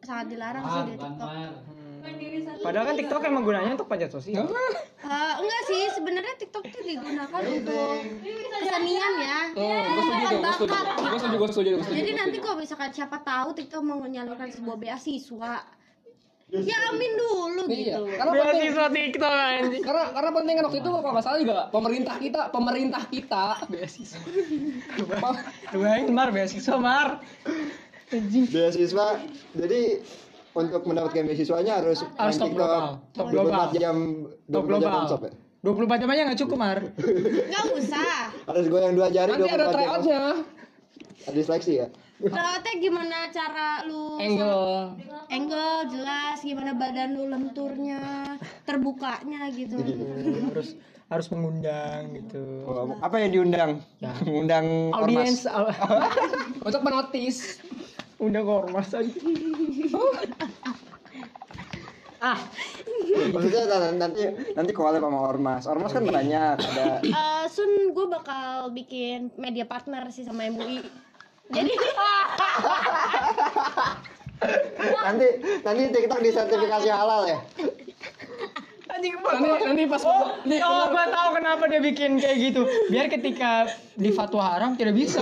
sangat 0.04 0.28
dilarang 0.28 0.64
sih 0.68 0.82
di 0.92 0.94
TikTok. 1.00 1.30
padahal 2.64 2.86
kan 2.88 2.96
TikTok 3.00 3.22
emang 3.24 3.44
gunanya 3.48 3.72
untuk 3.76 3.88
panjat 3.88 4.12
sosial 4.12 4.48
Eh, 5.08 5.34
enggak 5.40 5.62
sih, 5.72 5.82
sebenarnya 5.94 6.36
TikTok 6.36 6.68
tuh 6.68 6.84
digunakan 6.84 7.40
untuk 7.40 7.96
kesenian 8.60 9.14
ya. 9.24 9.40
Oh, 9.56 9.80
gue 9.88 10.04
setuju, 10.04 10.36
gue 10.36 10.52
setuju, 10.52 10.74
bakat. 10.74 10.98
gue 11.00 11.20
setuju, 11.22 11.36
gue 11.38 11.48
setuju, 11.48 11.70
gue 11.70 11.86
setuju. 11.88 12.00
Jadi 12.04 12.12
nanti 12.12 12.38
kalau 12.44 12.58
misalkan 12.60 12.92
siapa 12.92 13.18
tahu 13.24 13.50
TikTok 13.56 13.82
mau 13.88 14.04
menyalurkan 14.04 14.52
sebuah 14.52 14.76
beasiswa, 14.76 15.54
ya 16.48 16.78
amin 16.96 17.12
dulu 17.20 17.64
Iya, 17.68 18.00
gitu. 18.00 18.02
karena 18.16 18.32
penting, 18.40 18.72
TikTok 18.96 19.36
anjing. 19.36 19.84
Karena 19.84 20.04
karena 20.16 20.30
penting 20.32 20.54
kan 20.56 20.64
waktu 20.72 20.80
itu 20.80 20.90
kalau 20.90 21.12
nggak 21.12 21.26
salah 21.28 21.40
juga 21.44 21.58
pemerintah 21.68 22.16
kita, 22.16 22.42
pemerintah 22.56 23.04
kita. 23.12 23.46
Beasiswa. 23.68 24.20
Lu 25.76 25.78
bayangin 25.84 26.16
mar 26.16 26.32
beasiswa 26.32 26.78
mar. 26.80 27.20
Anjing. 28.16 28.48
Beasiswa 28.48 29.08
jadi 29.52 29.82
untuk 30.56 30.82
mendapatkan 30.88 31.28
beasiswanya 31.28 31.84
harus 31.84 32.08
Harus 32.16 32.36
top 32.40 32.56
global. 32.56 33.04
Top 33.12 33.28
24 33.28 33.36
global. 33.36 33.66
jam 33.76 33.98
top 34.48 34.64
24 34.64 34.72
jam 34.72 34.80
global. 34.80 34.92
non-stop 35.04 35.22
ya 35.28 35.34
24 35.58 36.00
jam 36.00 36.10
aja 36.16 36.22
nggak 36.32 36.40
cukup 36.48 36.58
mar. 36.58 36.80
Nggak 36.96 37.66
usah. 37.76 38.32
harus 38.48 38.66
goyang 38.72 38.96
dua 38.96 39.12
jari 39.12 39.36
nanti 39.36 39.52
ada 39.52 39.68
24 39.68 39.68
jam. 39.68 39.76
tryoutnya, 39.76 40.22
ada 41.28 41.36
disleksi 41.36 41.74
ya 41.84 41.88
Ternyata 42.18 42.70
gimana 42.76 43.30
cara 43.30 43.86
lu 43.86 44.18
angle, 44.18 44.98
angle 45.30 45.70
jelas, 45.88 46.42
gimana 46.42 46.74
badan 46.74 47.14
lu 47.14 47.30
lenturnya, 47.30 48.02
terbukanya 48.66 49.46
gitu. 49.50 49.78
harus 50.50 50.74
harus 51.08 51.28
mengundang 51.30 52.12
gitu 52.12 52.66
Oh, 52.66 52.90
apa 53.00 53.16
yang 53.18 53.32
diundang 53.32 53.80
Ya. 53.98 54.12
mengundang 54.22 54.92
audiens 54.92 55.46
untuk 56.68 56.82
menotis. 56.82 57.62
undang 58.18 58.44
ormas 58.44 58.90
aja 58.92 59.14
ah 62.18 62.34
maksudnya 63.30 63.62
nanti- 63.70 63.94
nanti 63.96 64.22
nanti 64.52 64.72
collab 64.74 64.98
sama 64.98 65.22
ormas 65.22 65.64
ormas 65.64 65.94
kan 65.94 66.02
banyak 66.02 66.58
ada 66.58 66.98
Eh, 67.00 67.46
Sun 67.48 67.94
gue 67.94 68.08
bakal 68.10 68.74
bikin 68.74 69.30
media 69.38 69.64
partner 69.64 70.10
sih 70.10 70.26
sama 70.26 70.44
MUI. 70.46 70.82
Jadi 71.48 71.72
nanti 75.06 75.28
nanti 75.66 75.84
TikTok 75.90 76.22
disertifikasi 76.22 76.90
halal 76.94 77.22
ya 77.26 77.40
anjing 78.98 79.14
Nanti 79.22 79.50
nanti 79.64 79.84
pas 79.86 80.02
Oh, 80.08 80.34
oh, 80.42 80.86
gua 80.90 81.06
tahu 81.08 81.30
kenapa 81.38 81.64
dia 81.70 81.82
bikin 81.84 82.18
kayak 82.18 82.38
gitu. 82.40 82.62
Biar 82.90 83.06
ketika 83.12 83.70
di 83.94 84.10
fatwa 84.10 84.42
haram 84.56 84.74
tidak 84.74 84.98
bisa. 84.98 85.22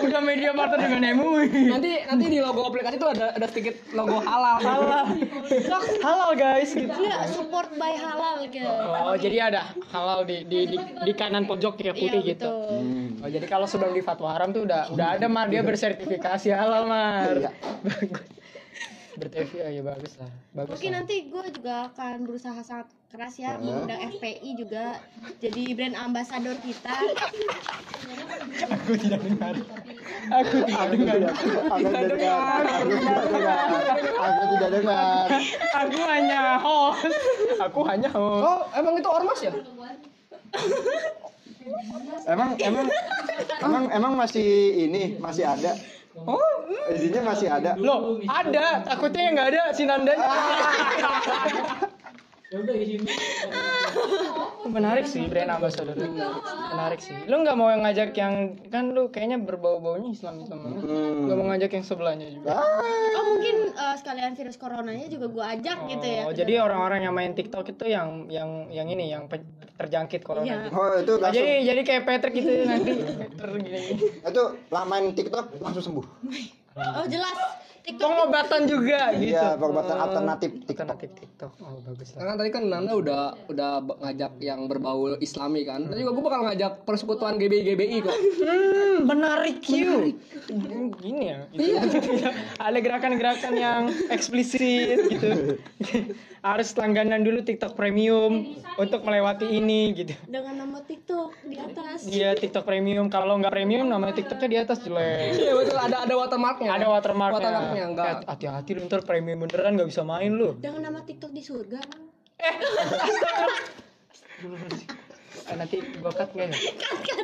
Udah 0.00 0.20
media 0.22 0.52
partner 0.52 0.80
dengan 0.80 1.02
MUI. 1.16 1.72
nanti 1.72 1.90
nanti 2.04 2.24
di 2.28 2.38
logo 2.40 2.64
aplikasi 2.64 2.96
itu 2.96 3.08
ada 3.08 3.32
ada 3.34 3.46
sedikit 3.48 3.74
logo 3.92 4.20
halal. 4.22 4.56
Halal. 4.60 5.04
Halal 6.00 6.30
guys 6.36 6.70
gitu. 6.72 6.88
Enggak 6.88 7.20
support 7.32 7.68
by 7.76 7.92
halal 7.96 8.40
gitu. 8.48 8.64
Oh, 8.64 9.16
jadi 9.16 9.36
ada 9.52 9.60
halal 9.90 10.24
di 10.24 10.46
di 10.46 10.58
di, 10.70 10.76
di 10.78 11.12
kanan 11.12 11.44
pojok 11.44 11.76
kayak 11.76 11.96
putih 11.96 12.20
Iya, 12.22 12.30
gitu. 12.36 12.48
betul. 12.48 13.20
Oh, 13.20 13.28
jadi 13.28 13.46
kalau 13.48 13.66
sebelum 13.68 13.92
di 13.92 14.00
fatwa 14.00 14.32
haram 14.32 14.54
tuh 14.54 14.64
udah 14.64 14.92
udah 14.94 15.06
ada 15.18 15.26
mar 15.28 15.50
dia 15.50 15.60
bersertifikasi 15.60 16.48
halal 16.54 16.88
mar. 16.88 17.52
Bertevi 19.20 19.56
ya 19.60 19.82
bagus 19.84 20.16
lah. 20.16 20.30
Bagus. 20.56 20.72
Mungkin 20.80 20.90
lah. 20.90 20.96
nanti 21.04 21.16
gue 21.28 21.44
juga 21.52 21.74
akan 21.92 22.16
berusaha 22.24 22.56
sangat 22.64 22.88
keras 23.12 23.34
ya 23.36 23.60
mengundang 23.60 24.00
FPI 24.16 24.50
juga 24.56 24.96
jadi 25.44 25.62
brand 25.76 25.96
ambassador 26.00 26.56
kita. 26.64 26.96
Aku 28.72 28.92
tidak 28.96 29.20
dengar. 29.20 29.54
Aku 30.40 30.56
tidak 30.64 30.86
dengar. 30.88 31.18
aku 31.68 31.84
tidak 31.84 32.04
dengar 32.08 32.60
aku 32.64 32.94
tidak 32.96 33.28
dengar 33.28 33.68
aku 34.20 34.42
tidak 34.56 34.70
dengar 34.72 35.26
Aku 35.84 36.00
hanya 36.08 36.40
host. 36.56 37.12
Aku 37.60 37.80
hanya 37.84 38.08
host. 38.08 38.44
Oh, 38.48 38.60
emang 38.72 38.94
itu 38.96 39.08
ormas 39.12 39.40
ya? 39.44 39.52
emang 42.26 42.56
emang 42.58 42.86
emang 43.62 43.84
emang 43.92 44.12
masih 44.18 44.48
ini 44.88 45.18
masih 45.20 45.44
ada 45.46 45.76
Oh, 46.18 46.66
izinnya 46.90 47.22
masih 47.22 47.46
ada 47.46 47.78
loh, 47.78 48.18
ada. 48.26 48.82
Takutnya 48.82 49.22
yang 49.30 49.34
nggak 49.38 49.48
ada 49.54 49.62
si 49.70 49.86
Nandanya. 49.86 50.26
Menarik 54.66 55.06
sih 55.06 55.22
brand 55.24 55.50
ambassador. 55.52 55.94
Menarik 55.94 56.98
sih. 56.98 57.14
Lu 57.24 57.38
nggak 57.38 57.54
mau 57.54 57.68
yang 57.68 57.82
ngajak 57.82 58.10
yang 58.12 58.34
kan 58.66 58.90
lu 58.90 59.06
kayaknya 59.06 59.38
berbau-baunya 59.38 60.10
Islam 60.10 60.42
Islam. 60.42 60.58
Hmm. 60.74 61.26
Gak 61.26 61.36
mau 61.36 61.46
ngajak 61.46 61.70
yang 61.72 61.84
sebelahnya 61.84 62.26
juga. 62.28 62.50
Ah, 62.52 62.66
Oh 63.12 63.24
mungkin 63.28 63.70
eh, 63.70 63.94
sekalian 63.96 64.34
virus 64.34 64.56
coronanya 64.56 65.06
juga 65.06 65.26
gue 65.28 65.44
ajak 65.48 65.78
gitu 65.88 66.02
ya. 66.04 66.22
Oh, 66.26 66.32
jadi 66.32 66.52
orang-orang 66.58 67.00
yang 67.02 67.14
main 67.14 67.32
TikTok 67.32 67.70
itu 67.70 67.84
yang 67.86 68.26
yang 68.26 68.66
yang 68.68 68.86
ini 68.88 69.06
yang 69.08 69.26
pe- 69.26 69.46
terjangkit 69.76 70.20
corona. 70.20 70.42
Iya. 70.44 70.58
gitu. 70.60 70.74
oh 70.74 70.90
itu 70.96 71.12
Oh, 71.12 71.18
langsung 71.20 71.38
jadi 71.40 71.52
jadi 71.64 71.80
kayak 71.84 72.02
Patrick 72.04 72.34
gitu 72.34 72.50
nanti 72.64 72.90
Peter 72.98 73.48
gini. 73.62 73.80
itu 74.20 74.42
lah 74.66 74.84
main 74.84 75.06
TikTok 75.08 75.54
langsung 75.56 75.82
sembuh 75.84 76.06
Oh 76.72 77.06
jelas. 77.06 77.59
TikTok 77.80 78.08
Pengobatan 78.10 78.60
juga 78.68 79.00
gitu. 79.16 79.32
Iya, 79.32 79.56
pengobatan 79.56 79.96
Oh, 79.96 80.04
alternatif 80.04 80.50
TikTok. 80.64 80.86
Alternatif 80.86 81.10
TikTok. 81.16 81.52
Oh, 81.60 81.76
bagus 81.80 82.08
lah. 82.12 82.18
Karena 82.20 82.34
tadi 82.36 82.50
kan 82.52 82.62
Nanda 82.68 82.92
udah 82.92 83.22
udah 83.48 83.70
ngajak 84.04 84.32
yang 84.40 84.60
berbau 84.68 85.16
Islami 85.18 85.64
kan. 85.64 85.88
Tadi 85.88 86.00
juga 86.04 86.12
gue 86.12 86.24
bakal 86.24 86.40
ngajak 86.52 86.72
persekutuan 86.84 87.34
GBI 87.40 87.62
GBI 87.64 87.96
kok. 88.04 88.16
Hmm, 88.16 88.96
menarik 89.08 89.60
you. 89.68 90.14
Gini 91.00 91.22
ya. 91.32 91.38
Gitu. 91.52 91.80
Ada 92.66 92.78
gerakan-gerakan 92.78 93.54
yang 93.56 93.82
eksplisit 94.12 94.98
gitu. 95.08 95.56
Harus 96.40 96.72
langganan 96.72 97.20
dulu 97.20 97.44
TikTok 97.44 97.76
Premium 97.76 98.56
untuk 98.80 99.04
melewati 99.04 99.44
ini 99.44 99.92
gitu. 99.92 100.16
dengan 100.24 100.64
nama 100.64 100.80
TikTok 100.80 101.36
di 101.44 101.56
atas. 101.60 102.08
Dia 102.08 102.32
TikTok 102.32 102.64
Premium 102.64 103.12
kalau 103.12 103.36
nggak 103.36 103.52
Premium 103.52 103.84
nama 103.84 104.08
TikToknya 104.08 104.48
di 104.48 104.56
atas 104.56 104.80
jelek. 104.80 105.36
Iya 105.36 105.52
betul 105.52 105.76
ada 105.76 105.96
ada 106.08 106.14
watermarknya. 106.16 106.70
Ada 106.72 106.86
watermarknya. 106.88 107.69
Watermarknya 107.70 107.86
enggak. 107.94 108.06
Eh, 108.10 108.28
Hati-hati 108.28 108.70
lu 108.74 108.82
ntar 108.86 109.00
premium 109.06 109.38
beneran 109.46 109.72
nggak 109.78 109.88
bisa 109.90 110.02
main 110.02 110.32
lu. 110.34 110.58
Dengan 110.58 110.90
nama 110.90 111.00
TikTok 111.06 111.30
di 111.30 111.42
surga. 111.42 111.80
Eh, 112.40 112.56
nanti 115.56 115.76
gua 116.00 116.12
cut 116.12 116.30
nggak 116.32 116.48
ya 116.52 116.72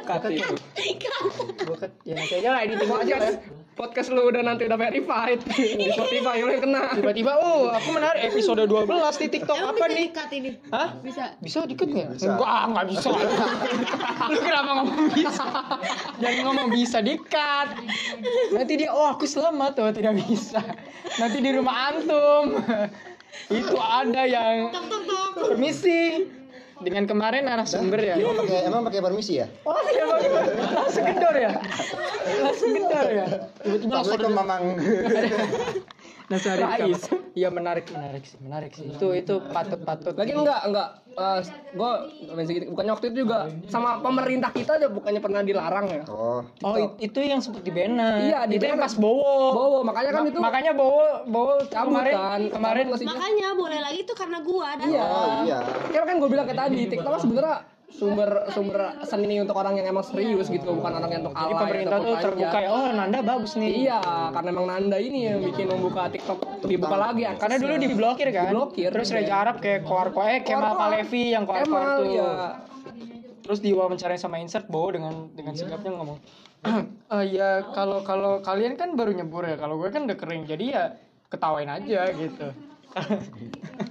cut 0.05 0.21
cut 0.23 0.33
ya 0.33 0.47
gua 1.67 1.77
cut 1.77 1.93
ya 2.05 2.15
nanti 2.17 2.35
aja 2.41 2.49
lah 2.53 2.61
editing 2.65 2.91
aja 2.91 3.17
lah 3.21 3.33
Podcast 3.77 4.09
lu 4.09 4.25
udah 4.33 4.41
nanti 4.41 4.65
udah 4.65 4.81
verified 4.81 5.37
di 5.77 5.93
Spotify 5.93 6.41
lu 6.41 6.49
yang 6.49 6.65
kena. 6.65 6.97
tiba-tiba 6.97 7.37
oh 7.37 7.69
aku 7.69 7.93
menarik 7.93 8.33
episode 8.33 8.65
12 8.65 8.89
di 9.21 9.27
TikTok 9.37 9.53
Emang 9.53 9.77
apa 9.77 9.85
bisa 9.85 9.93
nih 9.93 10.05
dikat 10.09 10.29
ini? 10.33 10.51
Hah? 10.73 10.89
Bisa. 11.05 11.25
Bisa 11.45 11.57
dikit 11.69 11.85
nggak? 11.85 12.09
Bisa. 12.17 12.25
Enggak, 12.25 12.49
ah, 12.49 12.65
nggak 12.73 12.87
bisa. 12.97 13.09
Lu 14.33 14.39
kenapa 14.41 14.71
ngomong 14.81 15.09
bisa? 15.13 15.45
Jangan 16.25 16.41
ngomong 16.49 16.69
bisa 16.73 16.99
dikat. 17.05 17.69
Nanti 18.57 18.73
dia, 18.81 18.91
oh 18.97 19.13
aku 19.13 19.29
selamat 19.29 19.77
tuh 19.77 19.93
tidak 19.93 20.25
bisa. 20.25 20.65
Nanti 21.21 21.39
di 21.45 21.51
rumah 21.53 21.93
antum 21.93 22.57
itu 23.53 23.77
ada 23.77 24.23
yang 24.25 24.73
Tok 24.73 24.85
tok 24.89 25.03
tok. 25.05 25.31
permisi 25.53 26.25
dengan 26.81 27.09
kemarin 27.09 27.49
narasumber 27.49 28.01
ya. 28.01 28.15
Emang 28.21 28.37
pakai 28.37 28.59
emang 28.69 28.83
pakai 28.85 29.01
permisi 29.01 29.41
ya? 29.41 29.47
Oh 29.65 29.81
iya 29.89 30.05
bagus. 30.05 30.33
langsung 30.77 31.05
gedor 31.09 31.35
ya, 31.37 31.53
langsung 32.45 32.71
gedor 32.77 33.07
ya. 33.09 33.27
Tiba-tiba 33.65 33.93
langsung 34.01 34.35
Mamang. 34.37 34.65
ada 36.29 36.53
Rais. 36.59 37.03
Iya 37.33 37.49
menarik 37.49 37.87
menarik 37.89 38.25
sih 38.25 38.39
menarik 38.39 38.73
sih. 38.73 38.89
Itu 38.89 39.13
itu 39.13 39.39
patut 39.47 39.79
patut. 39.81 40.13
Lagi 40.13 40.33
enggak, 40.33 40.61
enggak. 40.65 40.89
Eh, 41.09 41.41
gue 41.73 41.93
bukannya 42.67 42.93
waktu 42.93 43.07
itu 43.09 43.25
juga 43.25 43.39
sama 43.67 44.01
pemerintah 44.01 44.51
kita 44.51 44.77
aja 44.77 44.89
bukannya 44.89 45.17
pernah 45.19 45.41
dilarang 45.41 45.87
ya. 45.87 46.03
Oh, 46.07 46.45
Oh 46.61 46.75
it- 46.77 46.97
itu 47.07 47.19
yang 47.21 47.39
sempat 47.39 47.61
di 47.61 47.71
Bena. 47.71 48.19
Iya, 48.19 48.39
di 48.45 48.57
itu 48.57 48.65
yang 48.65 48.77
Bena. 48.77 48.85
pas 48.85 48.95
Bowo. 48.95 49.37
Bowo, 49.53 49.79
makanya 49.83 50.11
kan 50.11 50.23
Ma- 50.23 50.29
itu 50.29 50.39
Makanya 50.39 50.73
Bowo 50.73 51.07
Bowo 51.25 51.55
cabut 51.67 51.93
kemarin 51.95 52.15
kan. 52.15 52.41
kemarin 52.51 52.85
Makanya 52.91 53.49
boleh 53.55 53.79
lagi 53.81 54.01
tuh 54.03 54.15
karena 54.15 54.39
gua 54.41 54.69
dan 54.75 54.87
Iya. 54.89 55.03
oh 55.03 55.29
iya. 55.43 55.59
Kan 55.89 56.03
kan 56.05 56.17
gue 56.19 56.29
bilang 56.29 56.45
kayak 56.45 56.59
tadi, 56.59 56.81
TikTok 56.87 57.11
kan 57.11 57.21
sebenarnya 57.21 57.57
sumber 57.87 58.51
sumber 58.51 58.99
seni 59.07 59.39
untuk 59.39 59.55
orang 59.55 59.79
yang 59.79 59.87
emang 59.95 60.03
serius 60.03 60.51
gitu, 60.51 60.75
bukan 60.75 60.99
orang 60.99 61.11
yang 61.11 61.23
untuk 61.23 61.39
jadi 61.39 61.55
alay 61.55 61.63
pemerintah 61.63 61.97
ataupun 61.97 62.11
tuh 62.11 62.25
terbuka 62.27 62.59
ya. 62.59 62.69
Oh 62.75 62.87
Nanda 62.91 63.19
bagus 63.23 63.53
nih. 63.55 63.71
Iya, 63.87 63.99
karena 64.35 64.49
emang 64.51 64.67
Nanda 64.67 64.99
ini 64.99 65.19
yang 65.31 65.39
bikin 65.41 65.67
membuka 65.71 66.03
TikTok 66.11 66.39
dibuka 66.67 66.97
lagi 66.99 67.23
aksesnya. 67.25 67.43
Karena 67.47 67.57
dulu 67.63 67.75
diblokir 67.79 68.29
kan. 68.35 68.45
Diblokir, 68.51 68.91
Terus 68.91 69.09
iya. 69.11 69.17
Reza 69.23 69.35
Arab 69.39 69.57
kayak 69.63 69.81
Koar 69.87 70.09
eh 70.27 70.41
Kemal. 70.43 70.75
Palevi 70.75 71.25
yang 71.31 71.45
Koar 71.47 71.63
Kemal, 71.63 71.95
tuh. 72.03 72.07
iya. 72.11 72.31
Terus 73.47 73.59
diwawancara 73.63 74.19
sama 74.19 74.43
Insert 74.43 74.67
Bowo 74.67 74.91
dengan 74.91 75.31
dengan 75.31 75.55
sigapnya 75.55 75.95
ngomong. 75.95 76.19
Eh 76.67 77.25
ya 77.39 77.63
kalau 77.71 78.03
kalau 78.03 78.43
kalian 78.43 78.75
kan 78.75 78.99
baru 78.99 79.15
nyebur 79.15 79.47
ya. 79.47 79.55
Kalau 79.55 79.79
gue 79.79 79.89
kan 79.95 80.11
udah 80.11 80.19
kering. 80.19 80.45
Jadi 80.51 80.75
ya 80.75 80.99
ketawain 81.31 81.71
aja 81.71 82.11
gitu. 82.11 82.51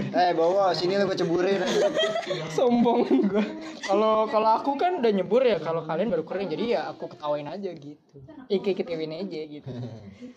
Eh, 0.00 0.30
bawa 0.34 0.74
sini 0.74 0.98
lu 0.98 1.06
gue 1.06 1.18
ceburin. 1.18 1.60
sombong 2.50 3.06
gue 3.30 3.44
kalau 3.84 4.26
kalau 4.26 4.50
aku 4.58 4.74
kan 4.80 4.98
udah 4.98 5.12
nyebur 5.12 5.42
ya 5.44 5.60
kalau 5.60 5.84
kalian 5.84 6.08
baru 6.10 6.24
kering 6.24 6.48
jadi 6.50 6.64
ya 6.64 6.80
aku 6.90 7.10
ketawain 7.10 7.46
aja 7.46 7.70
gitu. 7.70 8.16
Ikut 8.48 8.70
ikut 8.74 8.86
Ewin 8.88 9.12
aja 9.14 9.40
gitu. 9.44 9.68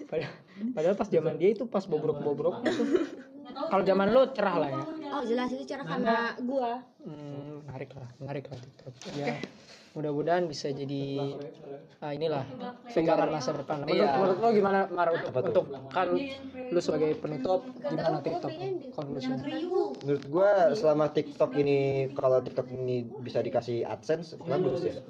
Padahal, 0.08 0.34
padahal 0.76 0.96
pas 0.96 1.10
zaman 1.10 1.36
dia 1.39 1.50
itu 1.56 1.63
pas 1.65 1.84
bobrok 1.86 2.20
bobrok 2.22 2.63
tuh. 2.63 2.76
Kalau 3.48 3.84
zaman 3.84 4.08
lo 4.12 4.30
cerah 4.36 4.56
lah 4.60 4.70
ya. 4.70 4.84
Oh 5.15 5.24
jelas 5.24 5.50
itu 5.56 5.63
cara 5.65 5.84
karena 5.88 6.36
gua. 6.43 6.84
Hmm, 7.08 7.63
menarik 7.65 7.91
lah 7.96 8.10
menarik 8.20 8.46
lah 8.52 8.60
TikTok 8.60 8.93
ya 9.15 9.39
mudah-mudahan 9.98 10.46
bisa 10.46 10.70
jadi 10.70 11.34
ah, 12.06 12.13
inilah 12.13 12.46
pegangan 12.93 13.34
masa 13.34 13.50
depan 13.58 13.82
menurut, 13.82 13.98
Iya. 13.98 14.13
menurut 14.13 14.38
lo 14.38 14.50
gimana 14.54 14.80
Mar 14.93 15.10
untuk, 15.10 15.34
untuk 15.34 15.65
kan 15.89 16.13
lu 16.70 16.78
sebagai 16.78 17.17
penutup 17.17 17.65
gimana 17.82 18.22
TikTok 18.22 18.54
konklusinya 18.93 19.41
Menurut 20.06 20.24
gua 20.30 20.78
selama 20.78 21.10
TikTok 21.10 21.50
ini 21.58 22.12
kalau 22.13 22.38
TikTok 22.46 22.70
ini 22.70 23.10
bisa 23.26 23.41
dikasih 23.41 23.89
AdSense 23.89 24.38
bagus 24.46 24.86
ya. 24.86 25.02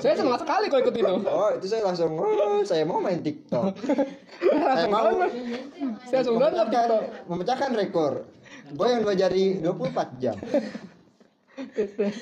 Saya 0.00 0.14
senang 0.16 0.40
sekali 0.40 0.72
kalau 0.72 0.82
ikut 0.88 0.94
itu. 0.96 1.14
Oh, 1.28 1.50
itu 1.52 1.66
saya 1.68 1.82
langsung 1.84 2.16
oh, 2.16 2.64
saya 2.64 2.88
mau 2.88 3.02
main 3.02 3.20
TikTok. 3.20 3.76
saya 4.78 4.88
mau 4.88 5.12
Saya 6.08 6.24
langsung 6.24 6.40
download 6.40 6.68
TikTok. 6.72 7.02
memecahkan 7.28 7.70
rekor. 7.76 8.12
Gue 8.74 8.86
yang 8.92 9.00
dua 9.04 9.14
jari 9.16 9.60
24 9.60 10.22
jam. 10.22 10.36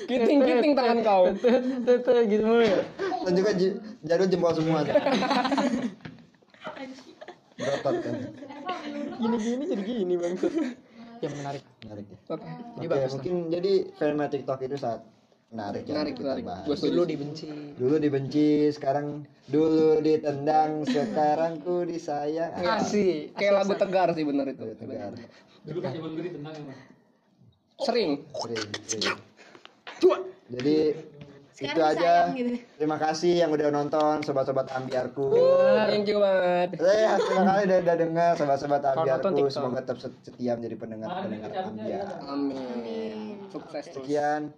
Kiting-kiting 0.09 0.73
tangan 0.73 0.97
kau. 1.05 1.23
tuh 1.85 2.19
gitu 2.25 2.43
mulu 2.43 2.65
ya 2.65 2.81
Dan 3.25 3.33
juga 3.37 3.51
jadul 4.01 4.27
jempol 4.31 4.53
semua. 4.55 4.81
Berotot 7.57 7.95
kan. 8.01 8.13
gini-gini 9.17 9.63
jadi 9.65 9.81
gini 9.81 10.13
bangsa 10.13 10.45
yang 11.25 11.33
menarik 11.41 11.65
Menarik 11.81 12.05
ya. 12.05 12.17
Oke. 12.37 12.45
Oke, 12.77 12.85
bagus 12.85 13.11
mungkin 13.17 13.35
jadi 13.49 13.71
fenomena 13.97 14.29
TikTok 14.29 14.61
itu 14.61 14.77
sangat 14.77 15.01
menarik 15.47 15.83
ya. 15.83 15.93
Menarik, 15.95 16.15
bahas. 16.43 16.65
Gua 16.67 16.75
dulu 16.75 17.01
dibenci 17.03 17.47
Dulu 17.73 17.95
dibenci, 17.97 18.67
sekarang 18.69 19.23
dulu 19.47 20.03
ditendang, 20.03 20.83
sekarang 20.83 21.63
ku 21.63 21.87
disayang. 21.87 22.51
asik 22.55 23.31
Kayak 23.33 23.63
lagu 23.63 23.73
tegar 23.75 24.11
sih 24.11 24.27
bener 24.27 24.51
itu. 24.51 24.61
Ayo, 24.61 24.75
tegar. 24.75 25.11
Sering. 27.77 28.11
Sering, 28.33 28.67
sering. 28.85 29.17
Jadi 30.47 30.77
Sekarang 31.51 31.73
itu 31.73 31.81
aja. 31.81 32.13
gitu. 32.31 32.53
Terima 32.77 32.97
kasih 32.97 33.33
yang 33.41 33.49
udah 33.49 33.73
nonton 33.73 34.21
sobat-sobat 34.21 34.69
ambiarku. 34.69 35.33
Thank 35.89 36.05
you 36.05 36.21
banget. 36.21 36.77
Saya 36.77 37.17
terima 37.17 37.43
kasih 37.49 37.63
udah, 37.65 37.77
udah 37.81 37.95
dengar 37.97 38.31
sobat-sobat 38.37 38.81
ambiarku. 38.85 39.49
Semoga 39.49 39.81
tetap 39.81 39.97
set- 39.97 40.21
setia 40.21 40.53
menjadi 40.53 40.75
pendengar-pendengar 40.77 41.49
ambiar. 41.65 42.07
Amin. 42.29 43.41
Sukses 43.49 43.89
terus. 43.89 44.05
Sekian. 44.05 44.53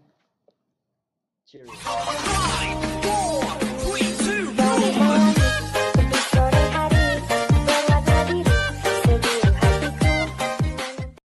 Cheers. 1.51 1.69